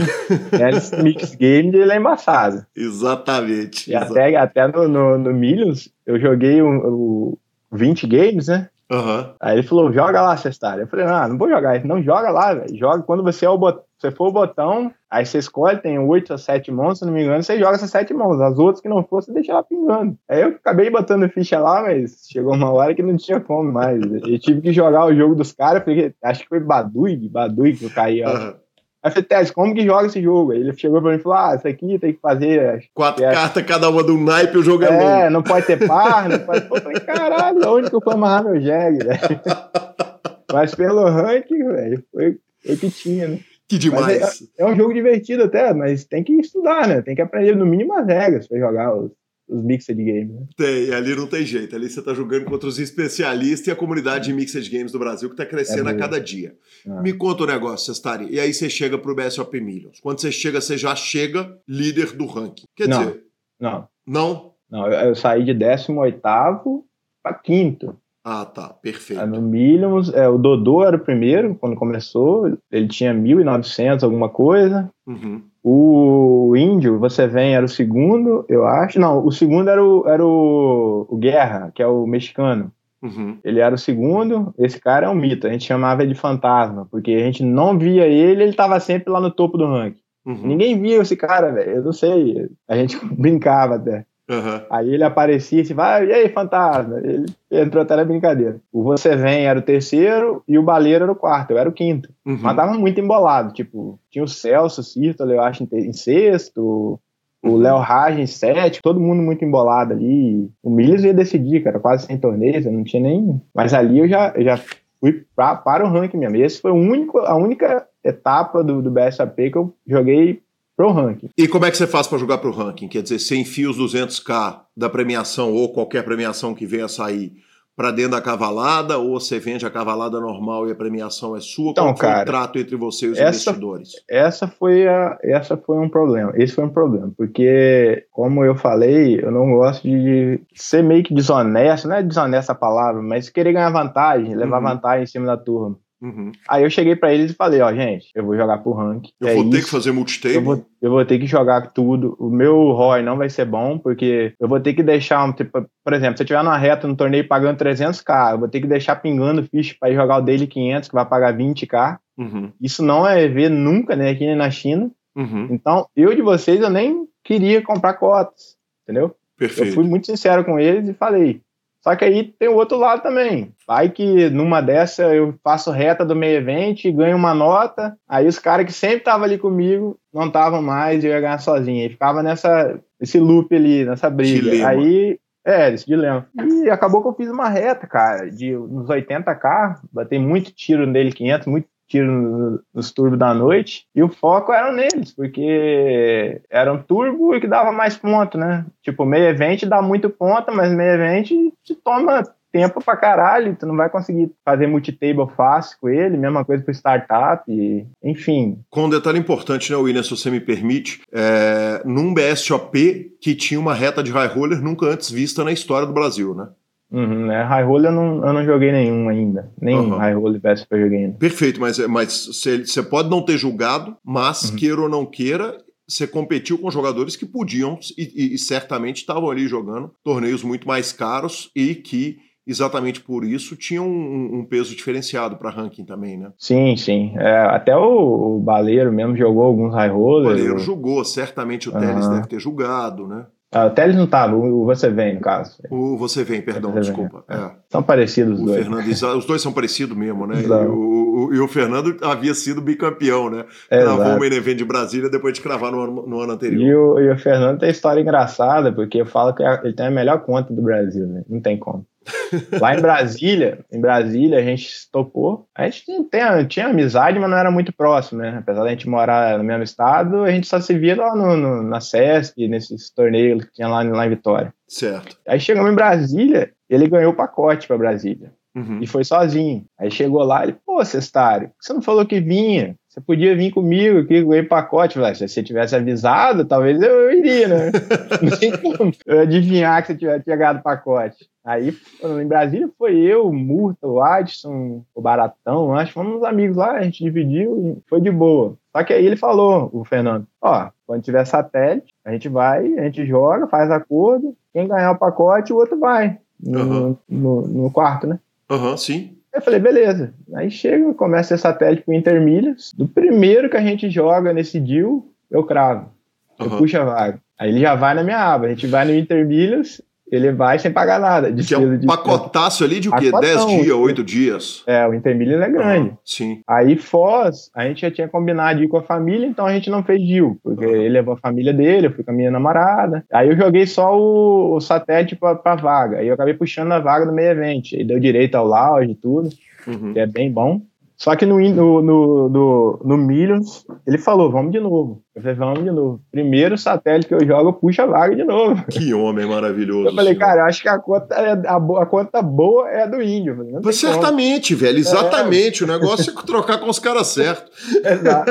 [0.51, 2.65] Teles Mix Game, ele é embaçado.
[2.77, 3.91] Exatamente.
[3.91, 7.39] E até, até no, no, no Millions, eu joguei o, o
[7.73, 8.69] 20 games, né?
[8.91, 9.35] Aham.
[9.41, 10.83] Aí ele falou, joga lá, Cestário.
[10.83, 11.87] Eu falei, ah, não vou jogar isso.
[11.87, 12.77] Não, joga lá, velho.
[12.77, 13.81] Joga quando você é o bot...
[14.03, 17.23] você for o botão, aí você escolhe, tem oito a sete mãos, se não me
[17.23, 18.41] engano, você joga essas sete mãos.
[18.41, 20.19] As outras que não for, você deixa ela pingando.
[20.29, 24.03] Aí eu acabei botando ficha lá, mas chegou uma hora que não tinha como mais.
[24.03, 27.85] Eu tive que jogar o jogo dos caras, porque acho que foi Badui, Badui que
[27.85, 28.23] eu caí.
[28.25, 28.55] Uhum.
[29.03, 30.53] Aí eu falei, Tess, como que joga esse jogo?
[30.53, 32.85] Aí ele chegou pra mim e falou: Ah, isso aqui tem que fazer.
[32.95, 36.29] Quatro é, cartas, cada uma do naipe, o jogo é É, não pode ter par,
[36.29, 36.67] não pode.
[36.69, 39.41] Eu falei, caralho, onde que eu fui amarrar meu jegue, velho?
[40.53, 42.39] Mas pelo ranking, velho, foi
[42.69, 43.39] o que tinha, né?
[43.73, 44.43] Que demais.
[44.59, 47.01] É, é, um jogo divertido até, mas tem que estudar, né?
[47.01, 49.11] Tem que aprender no mínimo as regras pra jogar os,
[49.49, 50.29] os Mixed Games.
[50.29, 50.47] Né?
[50.55, 51.75] Tem, ali não tem jeito.
[51.75, 55.31] Ali você tá jogando contra os especialistas e a comunidade de Mixed Games do Brasil
[55.31, 56.55] que tá crescendo é a cada dia.
[56.87, 57.01] Ah.
[57.01, 58.27] Me conta o um negócio, Cestari.
[58.31, 60.01] E aí você chega pro BSOP Millions.
[60.01, 62.67] Quando você chega, você já chega líder do ranking.
[62.77, 63.23] Quer não, dizer...
[63.59, 63.89] Não.
[64.07, 64.55] Não?
[64.71, 67.99] Não, eu, eu saí de 18 para quinto.
[68.25, 69.27] Ah, tá, perfeito.
[69.27, 74.89] No Millions, é, o Dodô era o primeiro, quando começou, ele tinha 1.900, alguma coisa.
[75.07, 75.43] Uhum.
[75.63, 79.01] O Índio, você vem, era o segundo, eu acho.
[79.01, 82.73] Não, o segundo era o, era o, o Guerra, que é o mexicano.
[83.03, 83.39] Uhum.
[83.43, 86.87] Ele era o segundo, esse cara é um mito, a gente chamava ele de fantasma,
[86.89, 90.01] porque a gente não via ele, ele estava sempre lá no topo do ranking.
[90.25, 90.47] Uhum.
[90.47, 94.07] Ninguém via esse cara, velho, eu não sei, a gente brincava até.
[94.33, 94.61] Uhum.
[94.71, 96.99] Aí ele aparecia e vai, e aí, fantasma?
[97.01, 98.57] Ele entrou até na brincadeira.
[98.73, 101.73] O Você Vem era o terceiro e o Baleiro era o quarto, eu era o
[101.73, 102.09] quinto.
[102.25, 102.39] Uhum.
[102.41, 106.99] Mas tava muito embolado, tipo, tinha o Celso, o Círtolo, eu acho, em sexto,
[107.43, 107.57] o uhum.
[107.59, 110.49] Léo Rage em sétimo, todo mundo muito embolado ali.
[110.63, 113.41] O Miles ia decidir, cara, quase sem torneios, eu não tinha nem...
[113.55, 114.59] Mas ali eu já, eu já
[114.99, 116.37] fui pra, para o ranking mesmo.
[116.37, 120.41] Esse foi o único, a única etapa do, do BSAP que eu joguei
[120.77, 121.29] pro ranking.
[121.37, 122.89] E como é que você faz para jogar pro ranking?
[122.89, 127.33] Quer dizer, você enfia os 200k da premiação ou qualquer premiação que venha a sair
[127.75, 131.71] para dentro da cavalada ou você vende a cavalada normal e a premiação é sua?
[131.71, 133.91] Então, Qual cara, foi o trato entre você e os essa, investidores?
[134.09, 136.33] Essa foi, a, essa foi um problema.
[136.37, 141.15] Esse foi um problema, porque, como eu falei, eu não gosto de ser meio que
[141.15, 144.69] desonesto, não é desonesta a palavra, mas querer ganhar vantagem, levar uhum.
[144.69, 145.79] vantagem em cima da turma.
[146.03, 146.33] Uhum.
[146.49, 149.11] Aí eu cheguei para eles e falei, ó, gente, eu vou jogar pro rank.
[149.21, 149.67] Eu é vou ter isso.
[149.67, 150.37] que fazer multitable?
[150.37, 152.17] Eu vou, eu vou ter que jogar tudo.
[152.19, 155.65] O meu ROI não vai ser bom, porque eu vou ter que deixar, um, tipo,
[155.85, 158.67] por exemplo, se eu tiver numa reta no torneio pagando 300k, eu vou ter que
[158.67, 161.99] deixar pingando ficha para jogar o daily 500, que vai pagar 20k.
[162.19, 162.51] Uhum.
[162.61, 164.91] Isso não é ver nunca, né, aqui na China.
[165.15, 165.47] Uhum.
[165.51, 169.15] Então, eu de vocês, eu nem queria comprar cotas, entendeu?
[169.39, 169.69] Perfeito.
[169.69, 171.41] Eu fui muito sincero com eles e falei,
[171.83, 173.53] só que aí tem o outro lado também.
[173.67, 178.27] Vai que numa dessa eu faço reta do meio evento e ganho uma nota, aí
[178.27, 181.85] os caras que sempre estavam ali comigo não estavam mais e eu ia ganhar sozinho.
[181.85, 184.51] E ficava nessa esse loop ali, nessa briga.
[184.51, 184.69] Dilema.
[184.69, 186.29] Aí, é, esse dilema.
[186.41, 191.11] E acabou que eu fiz uma reta, cara, de uns 80k, batei muito tiro nele
[191.11, 196.83] 500, muito tiro nos turbos da noite, e o foco era neles, porque era um
[196.83, 198.65] turbo e que dava mais ponto, né?
[198.83, 203.67] Tipo, meio evento dá muito ponto, mas meio evento te toma tempo pra caralho, tu
[203.67, 208.59] não vai conseguir fazer multitable fácil com ele, mesma coisa pro startup, e, enfim.
[208.71, 213.59] Com um detalhe importante, né, William, se você me permite, é, num BSOP que tinha
[213.59, 216.49] uma reta de high roller nunca antes vista na história do Brasil, né?
[216.93, 217.43] Uhum, né?
[217.43, 219.51] High roller eu não, eu não joguei nenhum ainda.
[219.61, 219.97] Nem uhum.
[219.97, 221.17] high roller versus eu joguei ainda.
[221.19, 221.79] Perfeito, mas
[222.27, 224.57] você pode não ter julgado, mas uhum.
[224.57, 225.57] queira ou não queira,
[225.89, 230.69] você competiu com jogadores que podiam e, e, e certamente estavam ali jogando torneios muito
[230.69, 236.17] mais caros e que exatamente por isso tinham um, um peso diferenciado para ranking também,
[236.19, 236.33] né?
[236.37, 237.13] Sim, sim.
[237.17, 240.27] É, até o, o, Baleiro mesmo jogou alguns high rollers.
[240.27, 243.27] O Baleiro jogou, certamente o Teles deve ter julgado, né?
[243.55, 245.59] O Teles não estava, o Você Vem, no caso.
[245.71, 247.23] O Você Vem, perdão, você desculpa.
[247.29, 247.39] Vem.
[247.39, 247.51] É.
[247.69, 248.67] São parecidos os dois.
[248.67, 250.41] Fernando, os dois são parecidos mesmo, né?
[250.43, 253.45] E o, o, e o, Fernando havia sido bicampeão, né?
[253.69, 256.63] Cravou o main event de Brasília depois de cravar no ano, no ano anterior.
[256.63, 259.91] E o, e o Fernando tem história engraçada, porque eu falo que ele tem a
[259.91, 261.23] melhor conta do Brasil, né?
[261.29, 261.87] Não tem como.
[262.61, 265.47] Lá em Brasília, em Brasília, a gente topou.
[265.55, 268.37] A gente tinha, tinha amizade, mas não era muito próximo, né?
[268.39, 271.63] Apesar da gente morar no mesmo estado, a gente só se via lá no, no,
[271.63, 274.53] na SESC, nesses torneios que tinha lá, lá em Vitória.
[274.67, 275.17] Certo.
[275.27, 278.33] Aí chegamos em Brasília, ele ganhou o pacote para Brasília.
[278.55, 278.81] Uhum.
[278.83, 279.65] E foi sozinho.
[279.79, 282.77] Aí chegou lá, ele, pô, Cestário, você não falou que vinha?
[282.89, 284.97] Você podia vir comigo aqui o pacote.
[284.97, 287.73] Falei, se você tivesse avisado, talvez eu, eu iria, né?
[288.21, 291.27] não tem como eu adivinhar que você tivesse chegado o pacote.
[291.45, 291.75] Aí,
[292.05, 296.57] em Brasília, foi eu, o Murta, o Adson, o Baratão, acho que fomos uns amigos
[296.57, 298.57] lá, a gente dividiu e foi de boa.
[298.77, 302.85] Só que aí ele falou, o Fernando, ó, quando tiver satélite, a gente vai, a
[302.85, 306.97] gente joga, faz acordo, quem ganhar o pacote, o outro vai no, uhum.
[307.09, 308.21] no, no quarto, né?
[308.53, 309.17] Aham, uhum, sim.
[309.35, 310.13] Eu falei, beleza.
[310.35, 312.71] Aí chega, começa esse satélite pro Intermilhas.
[312.77, 315.91] Do primeiro que a gente joga nesse deal, eu cravo.
[316.39, 317.21] Eu puxo a vaga.
[317.39, 318.47] Aí ele já vai na minha aba.
[318.47, 319.81] A gente vai no Intermilhas,
[320.15, 321.33] ele vai sem pagar nada.
[321.33, 323.11] Que é um de- pacotaço ali de o quê?
[323.11, 323.47] Pacotão.
[323.47, 324.63] 10 dias, 8 dias?
[324.67, 325.89] É, o Intermilhas é grande.
[325.89, 326.41] Aham, Sim.
[326.47, 329.71] Aí Foz, a gente já tinha combinado de ir com a família, então a gente
[329.71, 330.73] não fez deal, porque Uhum.
[330.75, 333.05] ele levou a família dele, eu fui com a minha namorada.
[333.13, 335.99] Aí eu joguei só o, o satélite pra, pra vaga.
[335.99, 337.71] Aí eu acabei puxando a vaga do meio evento.
[337.75, 339.29] Aí deu direito ao lounge e tudo,
[339.67, 339.93] Uhum.
[339.93, 340.61] que é bem bom.
[341.03, 345.03] Só que no, no, no, no, no Millions, ele falou, vamos de novo.
[345.17, 346.01] Eu falei, vamos de novo.
[346.13, 348.65] Primeiro satélite que eu jogo, eu puxo a vaga de novo.
[348.71, 349.89] Que homem maravilhoso.
[349.89, 350.21] Eu falei, senhor.
[350.25, 353.35] cara, eu acho que a conta, é, a, a conta boa é a do índio.
[353.35, 355.65] Falei, Mas certamente, velho, exatamente.
[355.65, 357.51] O negócio é trocar com os caras certos.
[357.85, 358.31] Exato.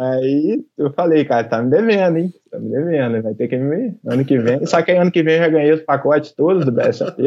[0.00, 2.32] Aí eu falei, cara, tá me devendo, hein?
[2.50, 3.94] Tá me devendo, vai ter que me.
[4.04, 4.66] Ano que vem.
[4.66, 7.22] Só que aí ano que vem eu já ganhei os pacotes todos do BSAP.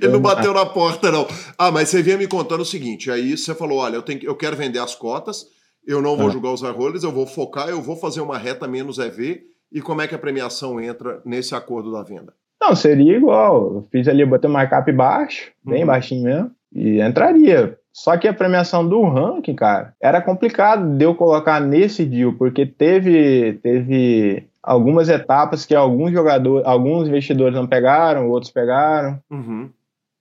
[0.00, 1.26] Ele não bateu na porta, não.
[1.58, 4.34] Ah, mas você vinha me contando o seguinte: aí você falou: olha, eu, tenho, eu
[4.36, 5.46] quero vender as cotas,
[5.86, 6.30] eu não vou Ah.
[6.30, 9.42] julgar os rollers, eu vou focar, eu vou fazer uma reta menos EV.
[9.72, 12.34] E como é que a premiação entra nesse acordo da venda?
[12.60, 13.74] Não, seria igual.
[13.76, 15.86] Eu fiz ali, botei um markup baixo, bem Uhum.
[15.86, 17.78] baixinho mesmo, e entraria.
[17.92, 22.64] Só que a premiação do ranking, cara, era complicado de eu colocar nesse deal, porque
[22.66, 29.18] teve, teve algumas etapas que alguns jogadores, alguns investidores não pegaram, outros pegaram.
[29.30, 29.70] Uhum.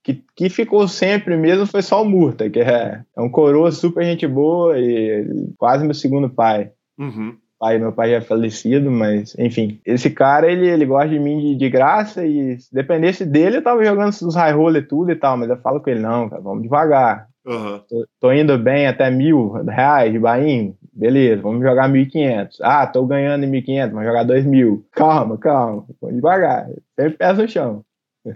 [0.04, 4.04] que, que ficou sempre mesmo foi só o Murta, que é, é um coroa super
[4.04, 6.72] gente boa e quase meu segundo pai.
[6.98, 7.38] Uhum.
[7.60, 9.80] pai meu pai já é falecido, mas enfim.
[9.86, 13.64] Esse cara, ele, ele gosta de mim de, de graça e se dependesse dele, eu
[13.64, 16.28] tava jogando os high roller e tudo e tal, mas eu falo com ele, não,
[16.28, 17.31] cara, vamos devagar.
[17.46, 17.82] Aham.
[17.89, 22.58] Tô, tô indo bem até mil reais de bainho, beleza, vamos jogar 1.500.
[22.62, 24.86] Ah, tô ganhando em 1.500, vamos jogar 2.000.
[24.92, 27.84] Calma, calma, vamos devagar, sempre pés no chão.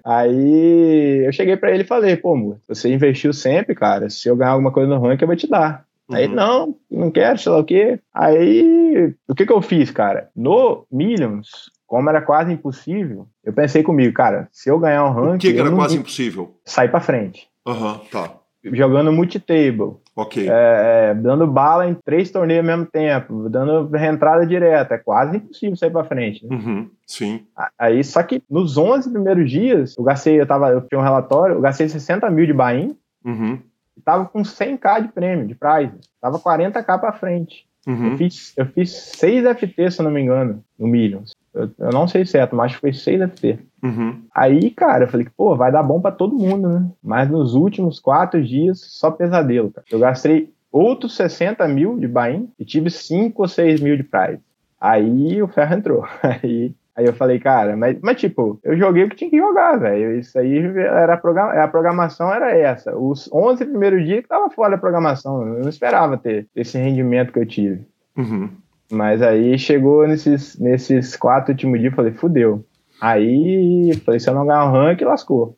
[0.04, 4.36] Aí eu cheguei pra ele e falei, pô, amor, você investiu sempre, cara, se eu
[4.36, 5.86] ganhar alguma coisa no ranking, eu vou te dar.
[6.12, 6.34] Aí, Uhum.
[6.36, 8.00] não, não quero, sei lá o quê.
[8.14, 10.30] Aí, o que que eu fiz, cara?
[10.36, 15.36] No Millions, como era quase impossível, eu pensei comigo, cara, se eu ganhar um ranking,
[15.36, 16.56] O que, que era quase impossível?
[16.66, 17.48] sair pra frente.
[17.68, 18.32] Aham, tá.
[18.74, 20.50] Jogando multitable, Ok.
[20.50, 25.38] é, é, dando bala em três torneios ao mesmo tempo, dando reentrada direta, é quase
[25.38, 26.46] impossível sair pra frente.
[26.46, 26.56] né?
[26.56, 26.90] Uhum.
[27.06, 27.46] Sim.
[27.78, 31.56] Aí, só que nos 11 primeiros dias, eu gastei, eu tava, eu tinha um relatório,
[31.56, 33.60] eu gastei 60 mil de buy-in, Uhum.
[33.98, 35.94] e tava com 100k de prêmio, de prize.
[36.22, 37.66] Tava 40k pra frente.
[37.86, 38.18] Eu, Uhum.
[38.18, 41.34] fiz, eu fiz 6 FT, se eu não me engano, no Millions.
[41.56, 43.60] Eu, eu não sei certo, mas acho que foi 6 FT.
[43.82, 44.24] Uhum.
[44.36, 46.92] Aí, cara, eu falei que, pô, vai dar bom pra todo mundo, né?
[47.02, 49.88] Mas nos últimos quatro dias, só pesadelo, cara.
[49.90, 54.42] Eu gastei outros 60 mil de buy-in e tive 5 ou 6 mil de prize.
[54.80, 56.06] Aí o ferro entrou.
[56.22, 59.78] Aí, aí eu falei, cara, mas, mas tipo, eu joguei o que tinha que jogar,
[59.78, 60.18] velho.
[60.18, 62.96] Isso aí era a programação era essa.
[62.96, 65.46] Os 11 primeiros dias que tava fora da programação.
[65.46, 67.86] Eu não esperava ter esse rendimento que eu tive.
[68.18, 68.50] Uhum.
[68.92, 72.66] Mas aí chegou nesses, nesses quatro últimos dias, falei, fudeu.
[73.02, 75.58] Aí, falei, se eu não ganhar o rank, lascou.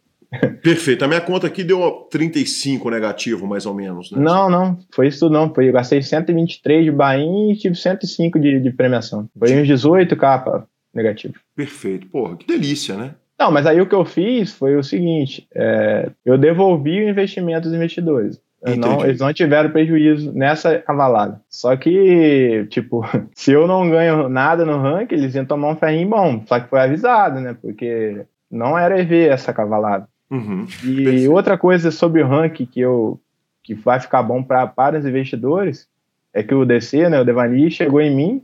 [0.61, 1.05] Perfeito.
[1.05, 4.11] A minha conta aqui deu 35 negativo, mais ou menos.
[4.11, 4.19] Né?
[4.19, 5.53] Não, não, foi isso tudo não.
[5.53, 9.29] Foi, eu gastei 123 de bain e tive 105 de, de premiação.
[9.37, 11.35] Foi uns 18 capa negativo.
[11.55, 12.07] Perfeito.
[12.07, 13.15] Porra, que delícia, né?
[13.39, 17.67] Não, mas aí o que eu fiz foi o seguinte: é, eu devolvi o investimento
[17.67, 18.41] dos investidores.
[18.61, 19.09] Eu Não, Entendi.
[19.09, 21.39] eles não tiveram prejuízo nessa cavalada.
[21.49, 23.03] Só que, tipo,
[23.35, 26.43] se eu não ganho nada no ranking, eles iam tomar um ferrinho bom.
[26.45, 27.55] Só que foi avisado, né?
[27.61, 30.07] Porque não era EV essa cavalada.
[30.29, 30.65] Uhum.
[30.83, 31.31] E Perfeito.
[31.31, 33.19] outra coisa sobre o ranking que eu
[33.63, 35.87] que vai ficar bom pra, para os investidores
[36.33, 38.41] é que o DC, né, o Devani, chegou em mim.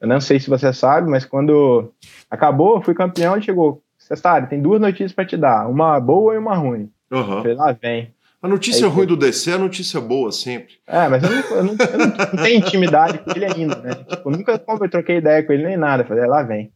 [0.00, 1.92] Eu não sei se você sabe, mas quando
[2.30, 3.82] acabou, fui campeão, ele chegou.
[3.98, 6.90] Você sabe, tem duas notícias para te dar, uma boa e uma ruim.
[7.10, 7.36] Eu Aham.
[7.42, 8.14] falei, lá vem.
[8.42, 10.74] A notícia Aí, ruim do DC é a notícia boa sempre.
[10.86, 13.94] É, mas eu não, eu não, eu não- não tenho intimidade com ele ainda, né?
[13.94, 16.04] Tipo, eu nunca eu troquei ideia com ele nem nada.
[16.04, 16.72] Falei, lá vem.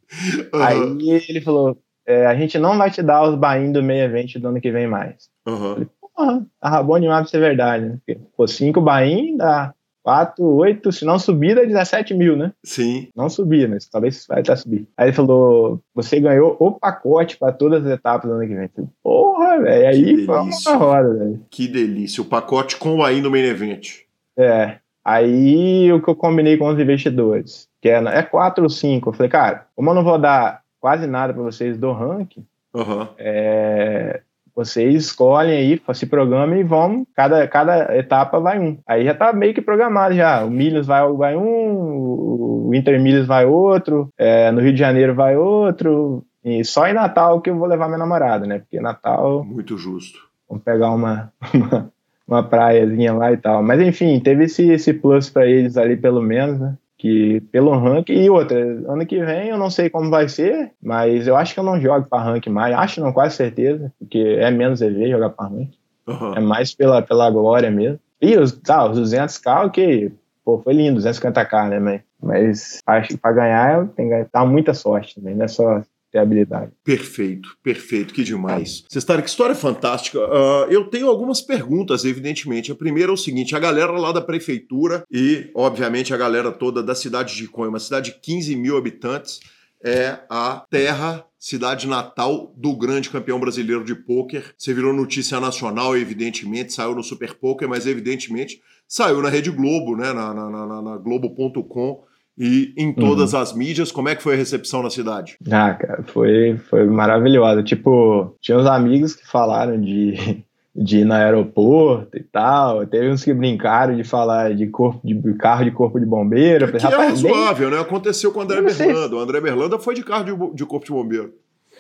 [0.55, 0.65] Aham.
[0.65, 4.39] Aí ele falou: é, a gente não vai te dar os bain do meio evento
[4.39, 5.29] do ano que vem mais.
[5.45, 5.87] Aham.
[6.15, 7.99] Porra, tava bom demais pra ser verdade, né?
[8.07, 9.75] Porque, pô, 5 bain dá
[10.07, 12.53] 4, 8, se não subir dá 17 mil, né?
[12.63, 13.09] Sim.
[13.13, 14.87] Não subir, mas talvez vai até subir.
[14.97, 18.69] Aí ele falou: você ganhou o pacote pra todas as etapas do ano que vem.
[18.69, 19.89] Falei, Porra, velho.
[19.89, 21.43] Aí foi uma roda, velho.
[21.51, 22.23] Que delícia.
[22.23, 24.03] O pacote com o aí no main event.
[24.39, 24.77] É.
[25.05, 29.09] Aí o que eu combinei com os investidores, que é, é 4 ou 5.
[29.09, 33.09] Eu falei, cara, como eu não vou dar quase nada pra vocês do ranking, Aham.
[33.19, 34.21] é,
[34.57, 38.79] vocês escolhem aí, se programem e vão, cada, cada etapa vai um.
[38.87, 40.43] Aí já tá meio que programado já.
[40.43, 45.15] O Milhas vai, vai um, o Inter Milhas vai outro, é, no Rio de Janeiro
[45.15, 46.25] vai outro.
[46.43, 48.61] E só em Natal que eu vou levar minha namorada, né?
[48.61, 50.19] Porque Natal Muito justo.
[50.49, 51.93] vamos pegar uma, uma,
[52.27, 53.63] uma praiazinha lá e tal.
[53.63, 56.77] Mas enfim, teve esse, esse plus para eles ali pelo menos, né?
[56.99, 61.27] Que pelo rank e outra, ano que vem eu não sei como vai ser, mas
[61.27, 64.51] eu acho que eu não jogo para rank mais, acho não, quase certeza, porque é
[64.51, 65.71] menos EV jogar para rank.
[66.07, 66.35] Uhum.
[66.35, 67.99] É mais pela, pela glória mesmo.
[68.21, 70.13] E os, tá, os 200k, ok,
[70.45, 74.73] pô, foi lindo, 250k, né, mas, mas acho que para ganhar tem que dar muita
[74.73, 76.73] sorte também, não é só ter habilidade.
[76.85, 78.85] Perfeito, perfeito, que demais.
[78.89, 80.19] Cestar, que história fantástica.
[80.19, 82.73] Uh, eu tenho algumas perguntas, evidentemente.
[82.73, 86.83] A primeira é o seguinte: a galera lá da prefeitura e, obviamente, a galera toda
[86.83, 89.41] da cidade de Conha, uma cidade de 15 mil habitantes,
[89.83, 94.55] é a terra cidade natal do grande campeão brasileiro de pôquer.
[94.59, 99.97] Você virou notícia nacional, evidentemente, saiu no Super Poker, mas evidentemente saiu na Rede Globo,
[99.97, 102.05] né, na, na, na, na Globo.com
[102.39, 103.41] e em todas uhum.
[103.41, 103.91] as mídias.
[103.91, 105.39] Como é que foi a recepção na cidade?
[105.51, 107.63] Ah, cara, foi, foi maravilhosa.
[107.63, 112.87] Tipo, tinha uns amigos que falaram de, de ir no aeroporto e tal.
[112.87, 116.71] Teve uns que brincaram de falar de corpo de carro de corpo de bombeiro.
[116.71, 117.79] Que é razoável, nem...
[117.79, 117.83] né?
[117.83, 119.17] Aconteceu com o André Berlanda.
[119.17, 121.33] O André Berlanda foi de carro de, de corpo de bombeiro.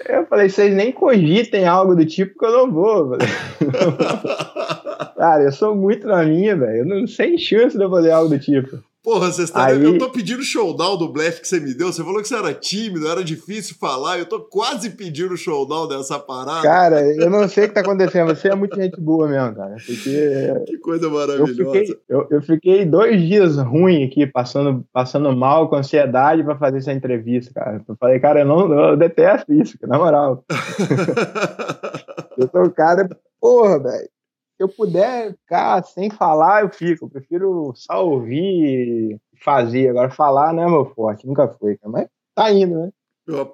[0.08, 3.16] Eu falei, vocês nem cogitem algo do tipo que eu não vou.
[5.16, 6.80] Cara, eu sou muito na minha, velho.
[6.80, 8.78] Eu não sei chance de eu fazer algo do tipo.
[9.06, 9.66] Porra, você está...
[9.66, 9.84] Aí...
[9.84, 11.92] eu tô pedindo showdown do blefe que você me deu.
[11.92, 14.18] Você falou que você era tímido, era difícil falar.
[14.18, 16.62] Eu tô quase pedindo o showdown dessa parada.
[16.62, 18.34] Cara, eu não sei o que tá acontecendo.
[18.34, 19.76] Você é muito gente boa mesmo, cara.
[19.76, 20.64] Porque...
[20.66, 21.62] Que coisa maravilhosa.
[21.62, 26.58] Eu fiquei, eu, eu fiquei dois dias ruim aqui, passando, passando mal, com ansiedade para
[26.58, 27.80] fazer essa entrevista, cara.
[27.86, 30.44] Eu falei, cara, eu, não, eu detesto isso, na moral.
[32.36, 33.08] eu sou um cara,
[33.40, 34.15] porra, velho
[34.56, 37.04] se eu puder ficar sem falar, eu fico.
[37.04, 39.90] Eu prefiro só ouvir e fazer.
[39.90, 41.78] Agora, falar não é meu forte, nunca foi.
[41.84, 42.90] Mas tá indo, né?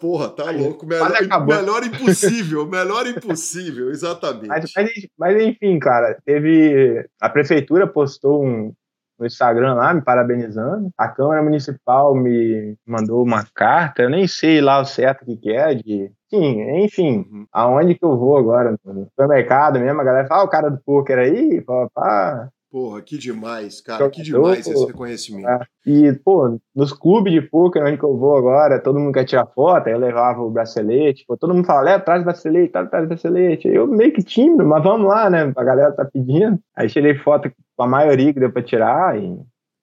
[0.01, 0.87] Porra, tá louco.
[0.87, 4.47] Melhor, melhor impossível, melhor impossível, exatamente.
[4.47, 7.09] Mas, mas, mas, enfim, cara, teve.
[7.21, 8.73] A prefeitura postou um,
[9.19, 10.91] no Instagram lá, me parabenizando.
[10.97, 15.51] A Câmara Municipal me mandou uma carta, eu nem sei lá o certo que, que
[15.51, 17.47] é, de Sim, enfim, uhum.
[17.53, 18.75] aonde que eu vou agora?
[18.87, 22.49] No supermercado mesmo, a galera fala, ah, o cara do poker aí, pá, pá.
[22.71, 25.47] Porra, que demais, cara, que demais esse reconhecimento.
[25.47, 25.61] É.
[25.85, 29.45] E, pô, nos clubes de poker onde que eu vou agora, todo mundo quer tirar
[29.45, 33.05] foto, aí eu levava o bracelete, pô, todo mundo fala, leva, traz bracelete, traz, traz
[33.05, 33.69] o bracelete.
[33.69, 36.59] Eu meio que tímido, mas vamos lá, né, a galera tá pedindo.
[36.75, 39.39] Aí tirei foto com a maioria que deu pra tirar e,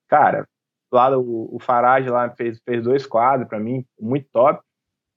[0.07, 0.47] cara,
[0.91, 4.59] lá o, o Farage lá fez, fez dois quadros pra mim, muito top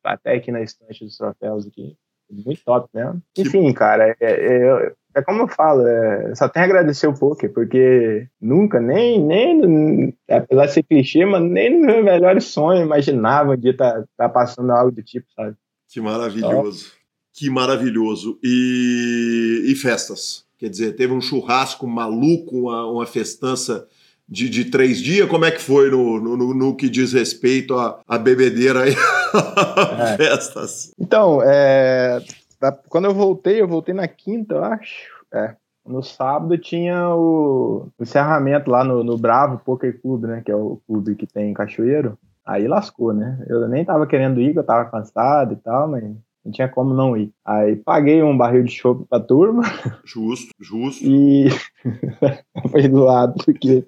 [0.05, 1.96] até aqui na estante dos troféus aqui.
[2.30, 3.22] Muito top mesmo.
[3.36, 7.53] Enfim, cara, é, é, é como eu falo, é, só tenho a agradecer o poker,
[7.53, 13.57] porque nunca, nem, nem apesar de ser clichê, mas nem no meu melhor sonho imaginava
[13.57, 15.55] de estar tá, tá passando algo do tipo, sabe?
[15.88, 16.92] Que maravilhoso.
[17.34, 18.38] Que maravilhoso.
[18.42, 20.46] E, e festas?
[20.59, 23.86] Quer dizer, teve um churrasco maluco, uma, uma festança
[24.28, 25.28] de, de três dias?
[25.28, 28.94] Como é que foi no, no, no que diz respeito à, à bebedeira e
[29.99, 30.16] é.
[30.16, 30.93] festas?
[30.99, 32.20] Então, é,
[32.89, 35.11] quando eu voltei, eu voltei na quinta, eu acho.
[35.33, 35.57] É.
[35.85, 40.43] No sábado tinha o encerramento lá no, no Bravo Poker Club, né?
[40.45, 42.16] Que é o clube que tem em Cachoeiro.
[42.47, 43.45] Aí lascou, né?
[43.49, 46.05] Eu nem tava querendo ir, eu tava cansado e tal, mas
[46.45, 47.33] não tinha como não ir.
[47.45, 49.62] Aí paguei um barril de chopp pra turma.
[50.05, 51.05] Justo, justo.
[51.05, 51.49] E
[52.70, 53.85] foi do lado, porque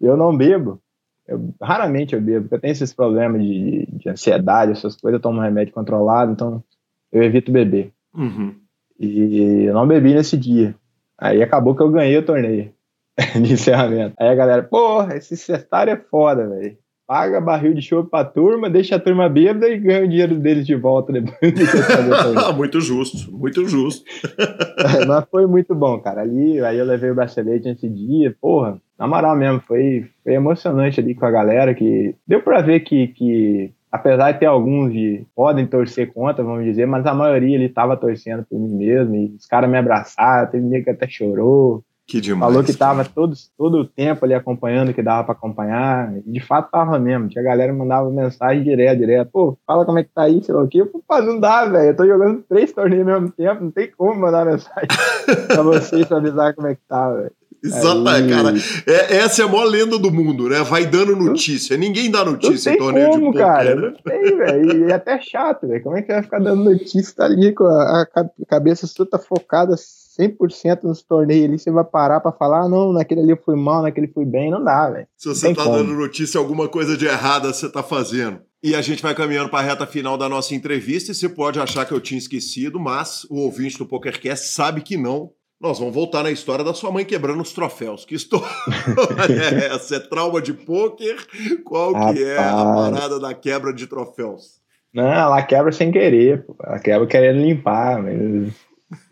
[0.00, 0.80] eu não bebo.
[1.26, 5.22] Eu, raramente eu bebo, porque eu tenho esses problemas de, de ansiedade, essas coisas, eu
[5.22, 6.62] tomo remédio controlado, então
[7.10, 7.92] eu evito beber.
[8.14, 8.54] Uhum.
[8.98, 10.74] E eu não bebi nesse dia.
[11.18, 12.72] Aí acabou que eu ganhei o torneio
[13.40, 14.14] de encerramento.
[14.18, 16.76] Aí a galera, porra, esse cestário é foda, velho.
[17.06, 20.66] Paga barril de chope pra turma, deixa a turma bêbada e ganha o dinheiro deles
[20.66, 21.36] de volta depois.
[22.56, 24.04] muito justo, muito justo.
[25.06, 26.22] Mas foi muito bom, cara.
[26.22, 31.00] Ali, aí eu levei o bracelete nesse dia, porra, na moral mesmo, foi, foi emocionante
[31.00, 35.26] ali com a galera que deu pra ver que, que apesar de ter alguns que
[35.34, 39.34] podem torcer contra, vamos dizer, mas a maioria ele tava torcendo por mim mesmo, e
[39.38, 42.52] os caras me abraçaram, teve um que até chorou, que demais.
[42.52, 46.14] Falou que estava todo, todo o tempo ali acompanhando que dava para acompanhar.
[46.18, 47.28] E de fato tava mesmo.
[47.28, 49.30] Tinha galera que mandava mensagem direto, direto.
[49.32, 50.84] Pô, fala como é que tá aí, sei lá o quê.
[50.84, 51.88] Pô, não dá, velho.
[51.88, 53.64] Eu tô jogando três torneios ao mesmo tempo.
[53.64, 54.88] Não tem como mandar mensagem
[55.48, 57.32] pra vocês pra avisar como é que tá, velho.
[57.64, 58.54] Exatamente, cara.
[58.86, 60.62] É, essa é a maior lenda do mundo, né?
[60.62, 61.76] Vai dando notícia.
[61.76, 63.74] Ninguém dá notícia em torneio como, de poker, cara.
[63.74, 63.82] Né?
[63.82, 64.88] Não tem, velho.
[64.88, 65.82] E é até chato, velho.
[65.82, 67.14] Como é que vai ficar dando notícia?
[67.16, 68.06] Tá ali com a,
[68.46, 73.20] cabeça toda focada 100% nos torneios ali, você vai parar para falar, ah, não, naquele
[73.20, 75.06] ali eu fui mal, naquele fui bem, não dá, velho.
[75.16, 75.76] Se você tá como.
[75.76, 78.40] dando notícia, alguma coisa de errada você tá fazendo.
[78.62, 81.60] E a gente vai caminhando para a reta final da nossa entrevista e você pode
[81.60, 85.30] achar que eu tinha esquecido, mas o ouvinte do PokerCast sabe que não.
[85.64, 88.04] Nós vamos voltar na história da sua mãe quebrando os troféus.
[88.04, 88.44] Que história
[89.62, 89.96] é essa?
[89.96, 91.16] É trauma de pôquer?
[91.64, 92.18] Qual Rapaz.
[92.18, 94.60] que é a parada da quebra de troféus?
[94.92, 96.54] Não, ela quebra sem querer, pô.
[96.62, 98.52] ela quebra querendo limpar, mas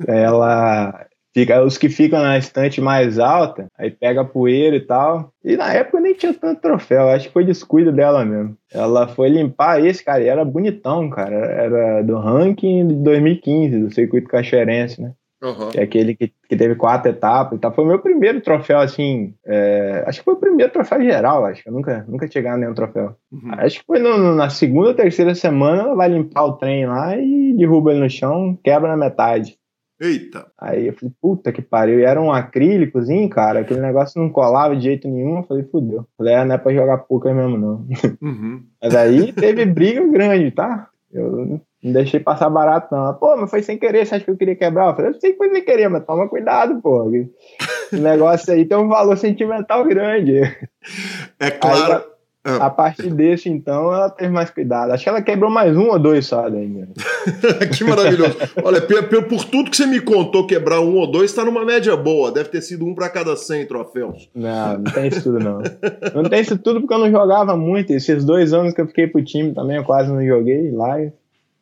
[0.06, 5.32] ela fica os que ficam na estante mais alta, aí pega poeira e tal.
[5.42, 8.54] E na época nem tinha tanto troféu, acho que foi descuido dela mesmo.
[8.70, 11.34] Ela foi limpar esse, cara, e era bonitão, cara.
[11.34, 15.14] Era do ranking de 2015, do circuito cachoeirense, né?
[15.42, 15.70] Uhum.
[15.70, 17.74] Que é aquele que, que teve quatro etapas e tal.
[17.74, 19.34] Foi o meu primeiro troféu, assim.
[19.44, 22.60] É, acho que foi o primeiro troféu geral, acho que eu nunca, nunca tinha ganhado
[22.60, 23.16] nenhum troféu.
[23.32, 23.50] Uhum.
[23.58, 27.16] Acho que foi no, na segunda ou terceira semana, ela vai limpar o trem lá
[27.16, 29.58] e derruba ele no chão, quebra na metade.
[30.00, 30.46] Eita!
[30.58, 32.00] Aí eu falei, puta que pariu.
[32.00, 35.38] E era um acrílicozinho, cara, aquele negócio não colava de jeito nenhum.
[35.38, 36.06] Eu falei, fudeu.
[36.18, 37.86] Falei, é, não é pra jogar poker mesmo, não.
[38.20, 38.64] Uhum.
[38.82, 40.88] Mas aí teve briga grande, tá?
[41.12, 43.12] Eu não deixei passar barato, não.
[43.14, 44.90] Pô, mas foi sem querer, você acha que eu queria quebrar?
[44.90, 47.02] Eu falei, eu sei que foi sem querer, mas toma cuidado, pô.
[47.02, 50.42] O negócio aí tem um valor sentimental grande.
[51.40, 51.94] É claro.
[51.94, 52.12] Aí,
[52.44, 52.66] ah.
[52.66, 54.90] A partir desse, então, ela teve mais cuidado.
[54.90, 56.88] Acho que ela quebrou mais um ou dois só daí.
[57.76, 58.36] que maravilhoso.
[58.64, 61.96] Olha, por, por, tudo que você me contou, quebrar um ou dois está numa média
[61.96, 62.32] boa.
[62.32, 64.28] Deve ter sido um para cada 100 troféus.
[64.34, 65.62] Não, não tem isso tudo, não.
[66.14, 67.92] Não tem isso tudo porque eu não jogava muito.
[67.92, 71.12] Esses dois anos que eu fiquei pro time também, eu quase não joguei live.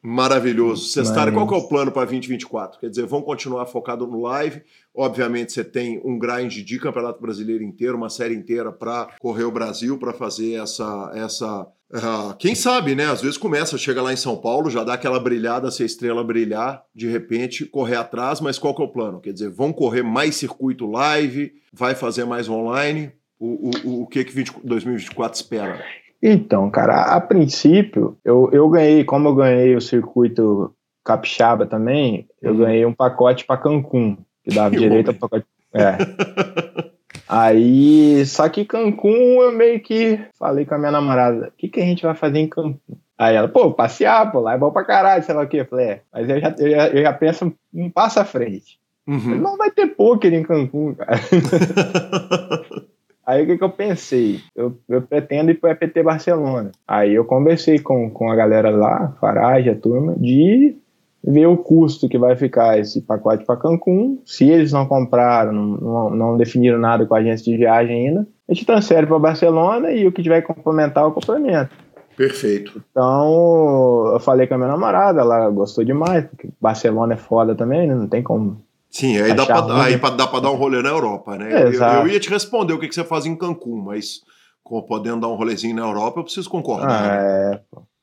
[0.02, 0.86] Maravilhoso.
[0.86, 2.80] Cestário, qual que é o plano para 2024?
[2.80, 4.62] Quer dizer, vão continuar focado no live.
[4.94, 9.52] Obviamente, você tem um grind de Campeonato Brasileiro inteiro, uma série inteira para correr o
[9.52, 11.12] Brasil, para fazer essa.
[11.14, 13.10] essa uh, quem sabe, né?
[13.10, 16.24] Às vezes começa, chega lá em São Paulo, já dá aquela brilhada, se a estrela
[16.24, 18.40] brilhar, de repente correr atrás.
[18.40, 19.20] Mas qual que é o plano?
[19.20, 23.12] Quer dizer, vão correr mais circuito live, vai fazer mais online?
[23.38, 25.84] O, o, o que que 20, 2024 espera?
[26.22, 32.52] Então, cara, a princípio, eu, eu ganhei, como eu ganhei o circuito capixaba também, eu
[32.52, 32.58] uhum.
[32.58, 35.46] ganhei um pacote para Cancún, que dava direito ao pacote.
[35.72, 35.96] É.
[37.26, 41.80] Aí, só que Cancún eu meio que falei com a minha namorada: o que, que
[41.80, 42.98] a gente vai fazer em Cancún?
[43.16, 45.60] Aí ela, pô, passear, pô, lá é bom pra caralho, sei lá o quê.
[45.60, 48.78] Eu falei, é, mas eu já, eu já, eu já penso um passo à frente.
[49.06, 49.36] Uhum.
[49.36, 51.20] Não vai ter pôquer em Cancún, cara.
[53.30, 54.40] Aí o que, que eu pensei?
[54.56, 56.72] Eu, eu pretendo ir para o EPT Barcelona.
[56.86, 60.76] Aí eu conversei com, com a galera lá, Farage, a turma, de
[61.22, 64.18] ver o custo que vai ficar esse pacote para Cancún.
[64.24, 68.52] Se eles não compraram, não, não, definiram nada com a agência de viagem ainda, a
[68.52, 71.70] gente transfere para Barcelona e o que tiver que complementar, o complemento.
[72.16, 72.82] Perfeito.
[72.90, 77.86] Então, eu falei com a minha namorada, ela gostou demais, porque Barcelona é foda também,
[77.86, 77.94] né?
[77.94, 78.60] não tem como
[78.90, 81.52] Sim, aí dá pra, aí dá pra dar um rolê na Europa, né?
[81.52, 84.20] É, eu, eu, ia te responder o que, que você faz em Cancún, mas
[84.64, 86.88] como podendo dar um rolezinho na Europa, eu preciso concordar.
[86.88, 87.54] Ah, né?
[87.54, 87.60] é,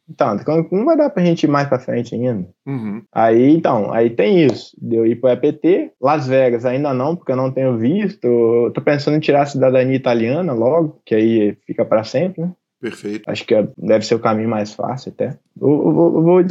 [0.10, 2.48] Então, Cancún vai dar pra gente ir mais pra frente ainda.
[2.66, 3.04] Uhum.
[3.14, 4.76] Aí, então, aí tem isso.
[4.82, 5.92] Deu ir pro EPT.
[6.02, 8.26] Las Vegas ainda não, porque eu não tenho visto.
[8.26, 12.54] Eu tô pensando em tirar a cidadania italiana logo, que aí fica para sempre, né?
[12.80, 13.30] Perfeito.
[13.30, 15.38] Acho que é, deve ser o caminho mais fácil até.
[15.60, 16.44] Eu, eu, eu vou,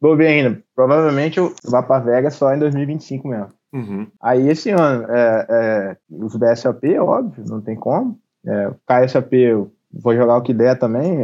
[0.00, 0.62] vou ver ainda.
[0.74, 3.48] Provavelmente eu vá para Vegas só em 2025 mesmo.
[3.72, 4.06] Uhum.
[4.20, 8.18] Aí esse ano, é, é, os BSOP, óbvio, não tem como.
[8.46, 11.20] É, KSOP, eu vou jogar o que der também.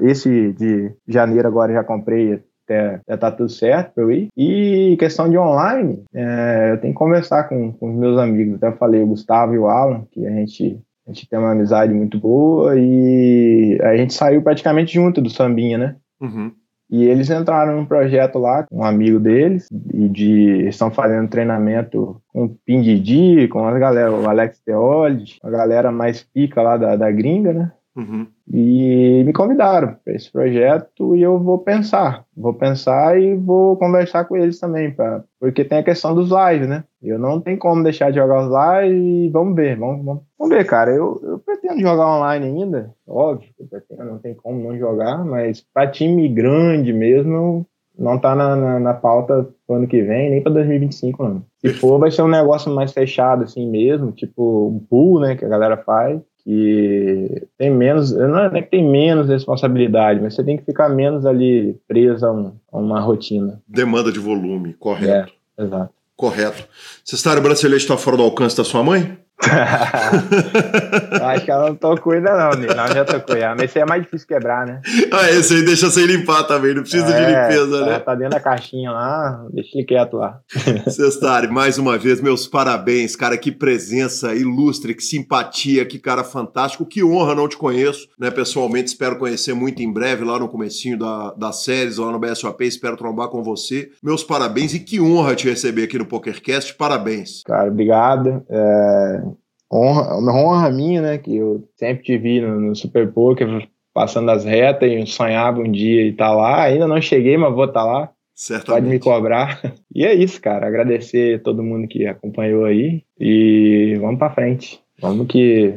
[0.00, 4.28] Esse de janeiro agora já comprei até, já tá tudo certo pra eu ir.
[4.36, 8.56] E questão de online, é, eu tenho que conversar com, com os meus amigos.
[8.56, 11.92] Até falei o Gustavo e o Alan, que a gente, a gente tem uma amizade
[11.92, 15.96] muito boa e a gente saiu praticamente junto do sambinha, né?
[16.20, 16.52] Uhum.
[16.94, 22.22] E eles entraram num projeto lá com um amigo deles, e de, estão fazendo treinamento
[22.28, 26.76] com o Ping Didi, com a galera, o Alex Teoli, a galera mais pica lá
[26.76, 27.72] da, da gringa, né?
[27.96, 28.26] Uhum.
[28.52, 32.24] E me convidaram para esse projeto e eu vou pensar.
[32.36, 36.68] Vou pensar e vou conversar com eles também, pra, porque tem a questão dos lives,
[36.68, 36.84] né?
[37.00, 40.56] Eu não tenho como deixar de jogar os lives e vamos ver, vamos, vamos, vamos
[40.56, 40.90] ver, cara.
[40.90, 45.64] Eu, eu pretendo jogar online ainda, óbvio, eu pretendo, não tem como não jogar, mas
[45.72, 47.64] para time grande mesmo,
[47.96, 51.44] não tá na, na, na pauta pro ano que vem, nem para 2025, não.
[51.60, 55.44] Se for, vai ser um negócio mais fechado assim mesmo, tipo um pool, né, que
[55.44, 60.58] a galera faz que tem menos, não é que tem menos responsabilidade, mas você tem
[60.58, 63.62] que ficar menos ali preso a, um, a uma rotina.
[63.66, 65.32] Demanda de volume, correto.
[65.58, 65.94] É, exato.
[66.16, 66.68] Correto.
[67.04, 69.18] Cestário brasileiro está fora do alcance da sua mãe?
[71.22, 73.54] acho que ela não tocou ainda não, Não, já tocou já.
[73.54, 74.80] Mas esse é mais difícil quebrar, né?
[75.12, 77.98] Ah, esse aí deixa sem limpar também, não precisa é, de limpeza, né?
[77.98, 80.40] Tá dentro da caixinha lá, deixa ele quieto lá.
[80.88, 86.86] Cestari, mais uma vez, meus parabéns, cara, que presença ilustre, que simpatia, que cara fantástico,
[86.86, 90.98] que honra, não te conheço, né, pessoalmente, espero conhecer muito em breve, lá no comecinho
[90.98, 93.90] da, das séries, lá no BSOP, espero trombar com você.
[94.02, 97.42] Meus parabéns e que honra te receber aqui no PokerCast, parabéns.
[97.44, 98.44] Cara, obrigado.
[98.48, 99.24] É
[99.72, 101.18] honra, uma honra minha, né?
[101.18, 105.70] Que eu sempre te vi no, no Super Poker, passando as retas e sonhava um
[105.70, 106.62] dia estar tá lá.
[106.62, 108.10] Ainda não cheguei, mas vou estar tá lá.
[108.34, 108.82] Certamente.
[108.82, 109.60] Pode me cobrar.
[109.94, 110.66] E é isso, cara.
[110.66, 114.80] Agradecer todo mundo que acompanhou aí e vamos para frente.
[115.00, 115.72] Vamos que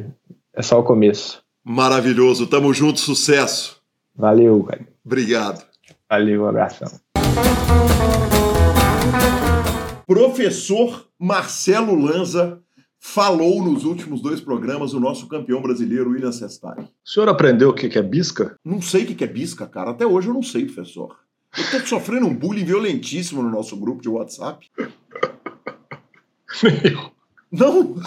[0.52, 1.40] é só o começo.
[1.64, 2.48] Maravilhoso.
[2.48, 3.80] Tamo junto, sucesso.
[4.16, 4.80] Valeu, cara.
[5.06, 5.64] Obrigado.
[6.10, 6.88] Valeu, um abração.
[10.04, 12.60] Professor Marcelo Lanza
[13.00, 16.82] falou nos últimos dois programas o nosso campeão brasileiro, William Sestari.
[16.82, 18.56] O senhor aprendeu o que é bisca?
[18.64, 19.90] Não sei o que é bisca, cara.
[19.90, 21.16] Até hoje eu não sei, professor.
[21.56, 24.66] Eu tô sofrendo um bullying violentíssimo no nosso grupo de WhatsApp.
[26.62, 27.12] Meu.
[27.50, 27.96] Não?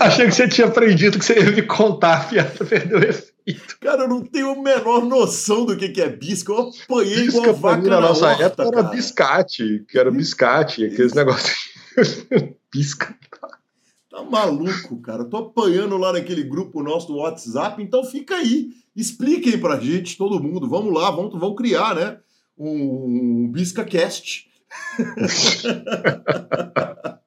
[0.00, 3.78] Achei que você tinha aprendido que você ia me contar, a piada perdeu efeito.
[3.80, 6.52] Cara, eu não tenho a menor noção do que, é bisca.
[6.52, 11.12] Eu apanhei bisca igual vaca na, nossa horta, época era biscate, que era biscate, aqueles
[11.12, 11.71] negócios.
[12.70, 13.16] Pisca.
[14.10, 15.24] Tá maluco, cara.
[15.24, 18.72] Tô apanhando lá naquele grupo nosso do WhatsApp, então fica aí.
[18.94, 20.68] Expliquem pra gente, todo mundo.
[20.68, 22.18] Vamos lá, vamos, vamos criar, né?
[22.58, 24.50] Um, um BiscaCast.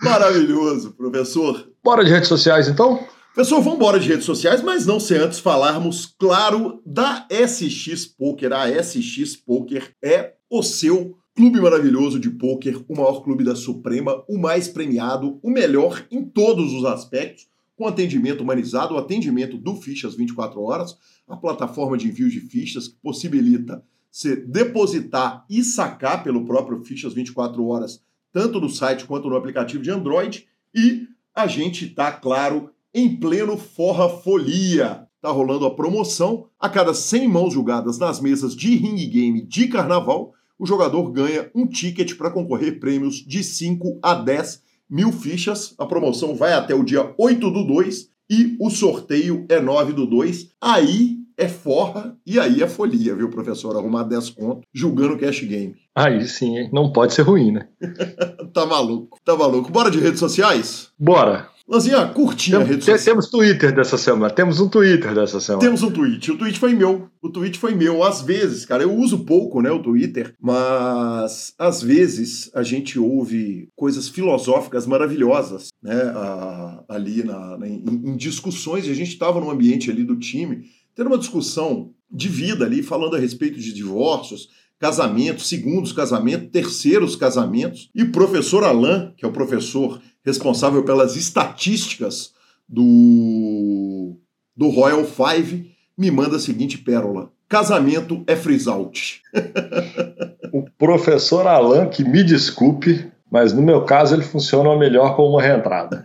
[0.00, 1.72] Maravilhoso, professor.
[1.82, 3.04] Bora de redes sociais, então?
[3.34, 8.52] Pessoal, vamos embora de redes sociais, mas não sem antes falarmos, claro, da SX Poker.
[8.52, 14.24] A SX Poker é o seu Clube maravilhoso de pôquer, o maior clube da Suprema,
[14.26, 19.76] o mais premiado, o melhor em todos os aspectos, com atendimento humanizado, o atendimento do
[19.76, 20.96] Fichas 24 horas,
[21.28, 27.12] a plataforma de envio de fichas que possibilita você depositar e sacar pelo próprio Fichas
[27.12, 28.00] 24 horas,
[28.32, 33.58] tanto no site quanto no aplicativo de Android, e a gente está, claro, em pleno
[33.58, 35.06] forra folia.
[35.20, 39.68] Tá rolando a promoção a cada 100 mãos julgadas nas mesas de ring game de
[39.68, 45.74] carnaval o jogador ganha um ticket para concorrer prêmios de 5 a 10 mil fichas.
[45.78, 50.06] A promoção vai até o dia 8 do 2 e o sorteio é 9 do
[50.06, 50.50] 2.
[50.60, 53.76] Aí é forra e aí é folia, viu, professor?
[53.76, 55.74] Arrumar 10 conto julgando cash game.
[55.94, 56.70] Aí sim, hein?
[56.72, 57.68] Não pode ser ruim, né?
[58.52, 59.70] tá maluco, tá maluco.
[59.70, 60.90] Bora de redes sociais?
[60.98, 61.48] Bora.
[61.68, 63.04] Lanzinha, curtinha a rede social.
[63.04, 64.32] Temos Twitter dessa semana.
[64.32, 65.64] Temos um Twitter dessa semana.
[65.64, 66.30] Temos um tweet.
[66.30, 67.08] O tweet foi meu.
[67.20, 68.04] O tweet foi meu.
[68.04, 73.68] Às vezes, cara, eu uso pouco, né, o Twitter, mas às vezes a gente ouve
[73.74, 78.86] coisas filosóficas maravilhosas, né, a, ali na, na em, em, discussões.
[78.86, 82.80] E a gente estava no ambiente ali do time, tendo uma discussão de vida ali,
[82.80, 84.48] falando a respeito de divórcios,
[84.78, 87.90] casamentos, segundos casamentos, terceiros casamentos.
[87.92, 92.32] E o professor Alain, que é o professor responsável pelas estatísticas
[92.68, 94.16] do,
[94.56, 97.30] do Royal Five, me manda a seguinte pérola.
[97.48, 99.22] Casamento é freeze out.
[100.52, 105.40] o professor Alan, que me desculpe, mas no meu caso ele funciona melhor com uma
[105.40, 106.04] reentrada.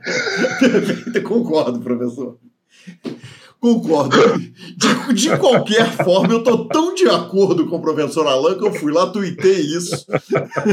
[1.25, 2.37] Concordo, professor.
[3.61, 4.17] Concordo.
[4.75, 8.73] De, de, qualquer forma, eu estou tão de acordo com o professor Alan que eu
[8.73, 10.07] fui lá, tuitei isso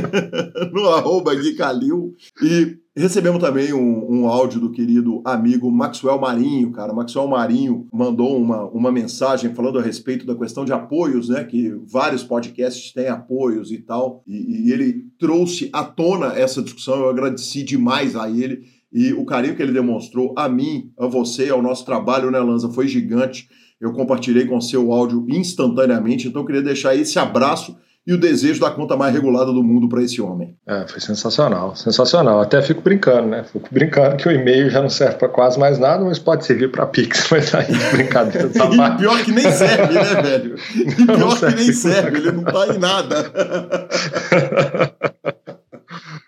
[0.72, 2.14] no arroba Gui Calil.
[2.43, 6.95] E recebemos também um, um, áudio do querido amigo Maxwell Marinho, cara.
[6.95, 11.45] Maxwell Marinho mandou uma, uma mensagem falando a respeito da questão de apoios, né?
[11.45, 14.22] Que vários podcasts têm apoios e tal.
[14.26, 17.01] E, e ele trouxe à tona essa discussão.
[17.01, 21.51] Eu agradeci demais a ele e o carinho que ele demonstrou a mim, a você,
[21.51, 23.49] ao nosso trabalho, né, Lanza, foi gigante.
[23.80, 27.76] Eu compartilhei com seu áudio instantaneamente, então eu queria deixar esse abraço
[28.09, 30.57] e o desejo da conta mais regulada do mundo para esse homem.
[30.66, 32.41] É, foi sensacional, sensacional.
[32.41, 33.45] Até fico brincando, né?
[33.45, 36.70] Fico brincando que o e-mail já não serve para quase mais nada, mas pode servir
[36.70, 40.55] para Pix, mas aí brincadeira e pior que nem serve, né, velho?
[40.74, 43.30] E pior que nem serve, ele não tá em nada.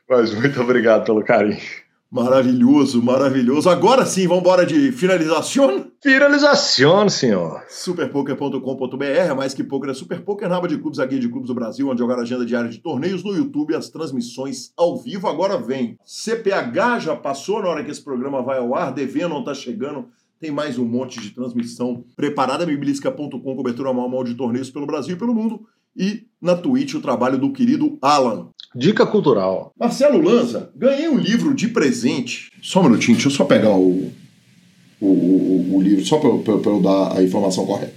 [0.06, 1.56] mas muito obrigado pelo carinho.
[2.11, 3.70] Maravilhoso, maravilhoso.
[3.70, 5.86] Agora sim, vamos embora de finalização?
[6.02, 7.62] Finalização, senhor.
[7.68, 11.46] Superpoker.com.br, mais que poker, é Super Poker, na aba de clubes, a guia de clubes
[11.46, 15.28] do Brasil, onde jogar a agenda diária de torneios no YouTube, as transmissões ao vivo.
[15.28, 15.96] Agora vem.
[16.04, 20.06] CPH já passou na hora que esse programa vai ao ar, devendo não tá chegando.
[20.40, 25.14] Tem mais um monte de transmissão preparada, mibilisca.com, cobertura mal mal de torneios pelo Brasil
[25.14, 25.64] e pelo mundo.
[25.96, 28.48] E na Twitch o trabalho do querido Alan.
[28.74, 29.72] Dica cultural.
[29.76, 32.50] Marcelo Lanza, ganhei um livro de presente.
[32.62, 34.12] Só um minutinho, deixa eu só pegar o,
[35.00, 37.96] o, o, o livro, só para eu dar a informação correta.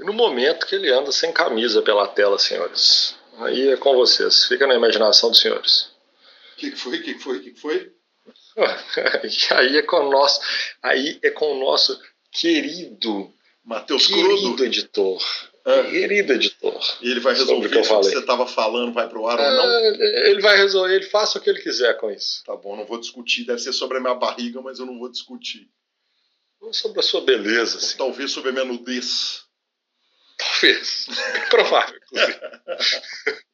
[0.00, 3.14] E no momento que ele anda sem camisa pela tela, senhores.
[3.38, 4.44] Aí é com vocês.
[4.46, 5.90] Fica na imaginação dos senhores.
[6.54, 6.98] O que, que foi?
[6.98, 7.36] O que, que foi?
[7.36, 7.92] O que, que foi?
[9.56, 10.40] aí é com o nosso,
[10.82, 11.98] aí é com o nosso
[12.32, 13.30] querido
[13.64, 15.22] Matheus Querido editor.
[15.66, 15.90] É.
[15.90, 16.80] Querido editor.
[17.02, 18.04] E ele vai resolver o que, eu falei.
[18.04, 19.80] que você estava falando, vai para o ar é, ou não?
[20.28, 22.44] Ele vai resolver, ele faça o que ele quiser com isso.
[22.44, 23.44] Tá bom, não vou discutir.
[23.44, 25.68] Deve ser sobre a minha barriga, mas eu não vou discutir.
[26.62, 27.96] Não sobre a sua beleza, sim.
[27.98, 29.42] Talvez sobre a minha nudez.
[30.38, 31.06] Talvez.
[31.32, 32.38] Bem provável, inclusive.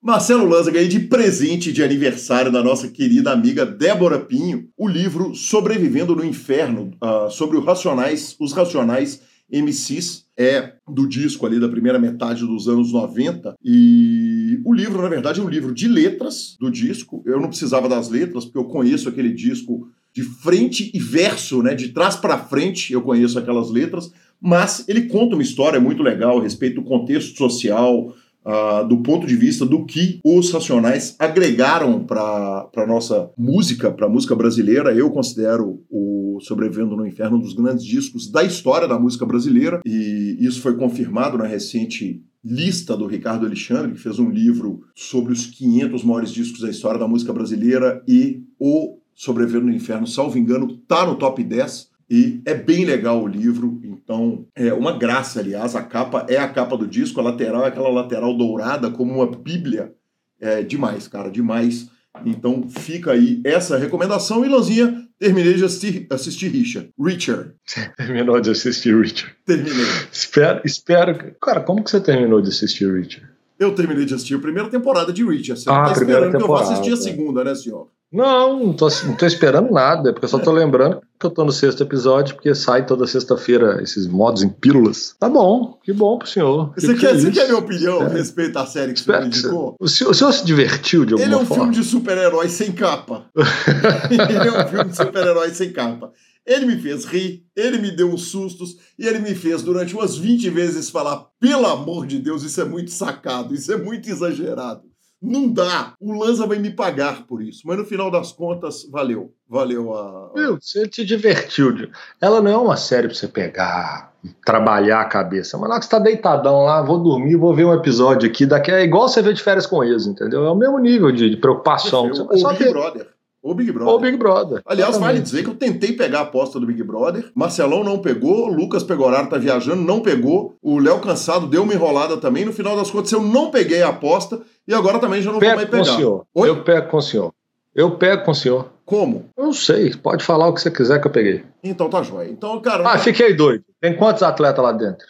[0.00, 5.34] Marcelo Lanza ganhei de presente de aniversário da nossa querida amiga Débora Pinho o livro
[5.34, 11.68] Sobrevivendo no Inferno, uh, sobre os racionais, os racionais MCs, é do disco ali da
[11.68, 13.54] primeira metade dos anos 90.
[13.64, 17.22] E o livro, na verdade, é um livro de letras do disco.
[17.26, 21.74] Eu não precisava das letras, porque eu conheço aquele disco de frente e verso, né?
[21.74, 24.12] De trás para frente, eu conheço aquelas letras.
[24.40, 29.26] Mas ele conta uma história muito legal a respeito do contexto social, Uh, do ponto
[29.26, 34.94] de vista do que os Racionais agregaram para a nossa música, para a música brasileira.
[34.94, 39.80] Eu considero o Sobrevivendo no Inferno um dos grandes discos da história da música brasileira,
[39.84, 45.32] e isso foi confirmado na recente lista do Ricardo Alexandre, que fez um livro sobre
[45.32, 50.38] os 500 maiores discos da história da música brasileira, e o Sobrevivendo no Inferno, salvo
[50.38, 55.40] engano, está no top 10 e é bem legal o livro, então é uma graça,
[55.40, 55.76] aliás.
[55.76, 59.26] A capa é a capa do disco, a lateral é aquela lateral dourada, como uma
[59.26, 59.92] bíblia.
[60.40, 61.90] É demais, cara, demais.
[62.24, 64.42] Então fica aí essa recomendação.
[64.42, 66.90] E Lanzinha, terminei de assistir, assistir Richard.
[66.98, 67.52] Richard.
[67.96, 69.34] Terminou de assistir Richard.
[69.44, 69.84] Terminei.
[70.10, 71.34] espero, espero.
[71.42, 73.28] Cara, como que você terminou de assistir Richard?
[73.58, 75.60] Eu terminei de assistir a primeira temporada de Richard.
[75.60, 77.90] Você ah, não tá esperando que eu vá assistir a segunda, né, senhor?
[78.10, 81.44] Não, não tô, não tô esperando nada, porque eu só tô lembrando que eu tô
[81.44, 85.14] no sexto episódio, porque sai toda sexta-feira esses modos em pílulas.
[85.18, 86.72] Tá bom, que bom pro senhor.
[86.74, 88.06] Você quer, você quer minha opinião é.
[88.06, 89.76] a respeito à série que você me indicou?
[89.78, 91.64] O senhor, o senhor se divertiu de alguma Ele é um forma?
[91.64, 93.26] filme de super-herói sem capa.
[94.10, 96.10] Ele é um filme de super-herói sem capa.
[96.46, 100.16] Ele me fez rir, ele me deu uns sustos e ele me fez durante umas
[100.16, 104.80] 20 vezes falar: pelo amor de Deus, isso é muito sacado, isso é muito exagerado.
[105.20, 105.94] Não dá.
[106.00, 107.62] O Lanza vai me pagar por isso.
[107.64, 109.32] Mas no final das contas, valeu.
[109.48, 110.30] Valeu a.
[110.34, 110.58] Viu?
[110.60, 111.90] Você te divertiu.
[112.20, 114.12] Ela não é uma série pra você pegar,
[114.44, 115.58] trabalhar a cabeça.
[115.58, 118.46] Mas lá que você tá deitadão lá, vou dormir, vou ver um episódio aqui.
[118.46, 120.44] Daqui é igual você ver de férias com eles, entendeu?
[120.44, 122.08] É o mesmo nível de, de preocupação.
[122.08, 122.70] Você o Big ter...
[122.70, 123.17] Brother.
[123.48, 123.94] O Big Brother.
[123.94, 124.62] O Big Brother.
[124.66, 125.14] Aliás, Exatamente.
[125.14, 127.30] vale dizer que eu tentei pegar a aposta do Big Brother.
[127.34, 130.54] Marcelão não pegou, Lucas Pegoraro tá viajando, não pegou.
[130.62, 132.44] O Léo Cansado deu uma enrolada também.
[132.44, 135.52] No final das contas, eu não peguei a aposta e agora também já não pego
[135.52, 135.84] vou mais pegar.
[135.84, 136.26] Com o senhor.
[136.36, 137.34] Eu pego com o senhor.
[137.74, 138.68] Eu pego com o senhor.
[138.84, 139.30] Como?
[139.34, 139.94] Eu não sei.
[139.96, 141.42] Pode falar o que você quiser que eu peguei.
[141.64, 142.28] Então tá jóia.
[142.28, 142.86] Então, cara.
[142.86, 143.64] Ah, fiquei doido.
[143.80, 145.06] Tem quantos atletas lá dentro?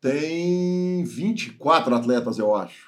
[0.00, 2.85] Tem 24 atletas, eu acho.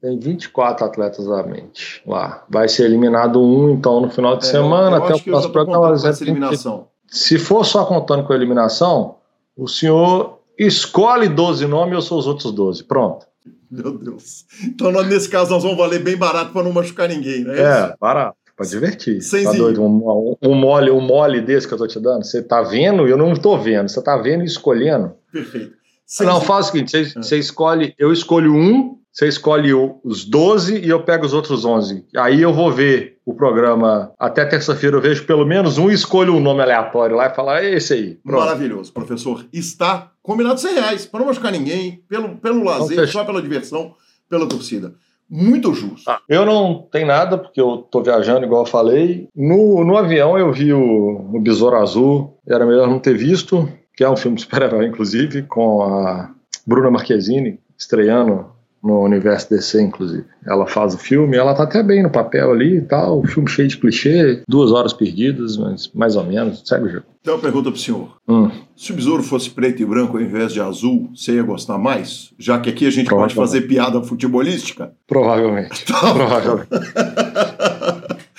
[0.00, 2.44] Tem 24 atletas da mente lá.
[2.48, 5.94] Vai ser eliminado um, então, no final de é, semana, até o próximo programa.
[6.20, 6.88] eliminação.
[7.06, 9.16] Se for só contando com a eliminação,
[9.56, 12.84] o senhor escolhe 12 nomes, eu sou os outros 12.
[12.84, 13.26] Pronto.
[13.70, 14.46] Meu Deus.
[14.64, 17.60] Então, nesse caso, nós vamos valer bem barato para não machucar ninguém, né?
[17.60, 18.36] É, barato.
[18.56, 19.22] Pra divertir.
[19.22, 19.82] Sem tá doido?
[19.82, 22.24] Um, um, mole, um mole desse que eu tô te dando.
[22.24, 23.88] Você tá vendo e eu não tô vendo.
[23.88, 25.12] Você tá vendo e escolhendo.
[25.32, 25.72] Perfeito.
[26.20, 30.88] Não, faz o seguinte: você, você escolhe, eu escolho um você escolhe os 12 e
[30.88, 32.06] eu pego os outros 11.
[32.16, 36.34] Aí eu vou ver o programa até terça-feira, eu vejo pelo menos um e escolho
[36.34, 38.18] um nome aleatório lá e falar, é esse aí.
[38.24, 38.44] Pronto.
[38.44, 39.44] Maravilhoso, professor.
[39.52, 43.94] Está combinado 100 reais, para não machucar ninguém, pelo, pelo lazer, então, só pela diversão,
[44.28, 44.94] pela torcida.
[45.28, 46.10] Muito justo.
[46.10, 49.28] Ah, eu não tenho nada, porque eu tô viajando, igual eu falei.
[49.34, 54.02] No, no avião eu vi o, o Besouro Azul, era melhor não ter visto, que
[54.02, 56.30] é um filme de super-herói, inclusive, com a
[56.66, 58.46] Bruna Marquezine estreando
[58.82, 60.24] no universo DC, inclusive.
[60.46, 63.48] Ela faz o filme, ela tá até bem no papel ali e tal, o filme
[63.48, 67.06] cheio de clichê, duas horas perdidas, mas mais ou menos, segue o jogo.
[67.20, 68.16] Então, uma pergunta pro senhor.
[68.26, 68.50] Hum.
[68.74, 72.32] Se o besouro fosse preto e branco ao invés de azul, você ia gostar mais?
[72.38, 74.92] Já que aqui a gente pode fazer piada futebolística?
[75.06, 75.84] Provavelmente.
[75.90, 76.14] Então...
[76.14, 76.68] Provavelmente.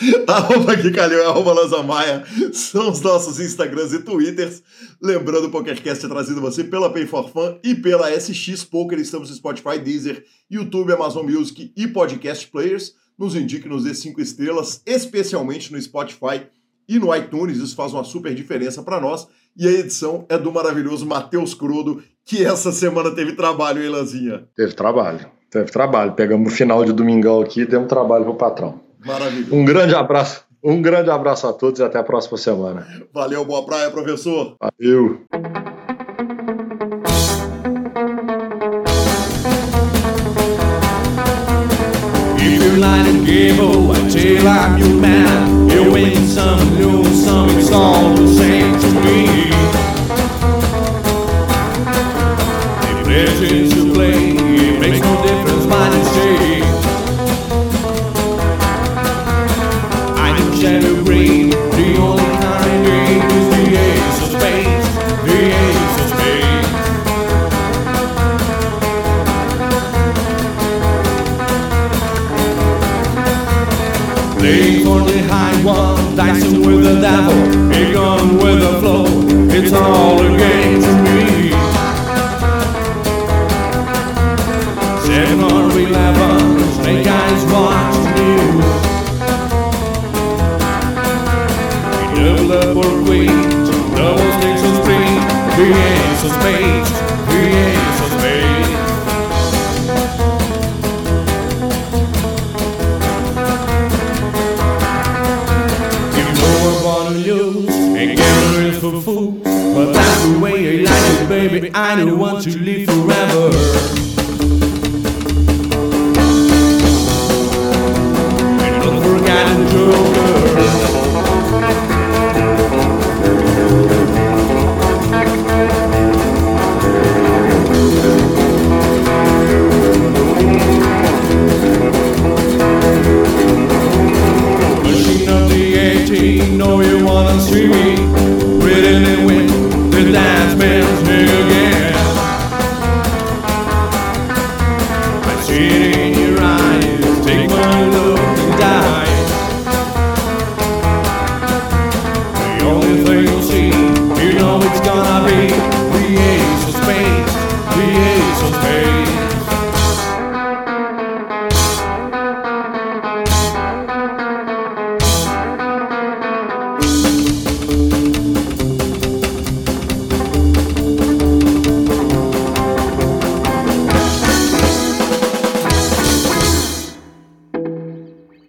[0.28, 2.24] arroba Guicalheu e arroba Lanzamaia
[2.54, 4.64] são os nossos Instagrams e Twitters.
[5.02, 8.99] Lembrando, o PokerCast é trazido você pela pay for fun e pela SX Poker.
[8.99, 12.95] Estamos no Spotify, Deezer, YouTube, Amazon Music e Podcast Players.
[13.18, 16.47] Nos indique nos dê cinco estrelas, especialmente no Spotify
[16.88, 17.58] e no iTunes.
[17.58, 19.28] Isso faz uma super diferença para nós.
[19.56, 24.47] E a edição é do maravilhoso Matheus Crudo, que essa semana teve trabalho, hein, Lanzinha?
[24.56, 26.14] Teve trabalho, teve trabalho.
[26.14, 28.90] Pegamos o final de domingão aqui e deu um trabalho pro patrão.
[29.06, 29.56] Maravilhoso.
[29.56, 30.43] Um grande abraço.
[30.64, 32.88] Um grande abraço a todos e até a próxima semana.
[33.12, 34.56] Valeu, boa praia, professor.
[34.60, 35.22] Valeu.
[54.84, 55.20] If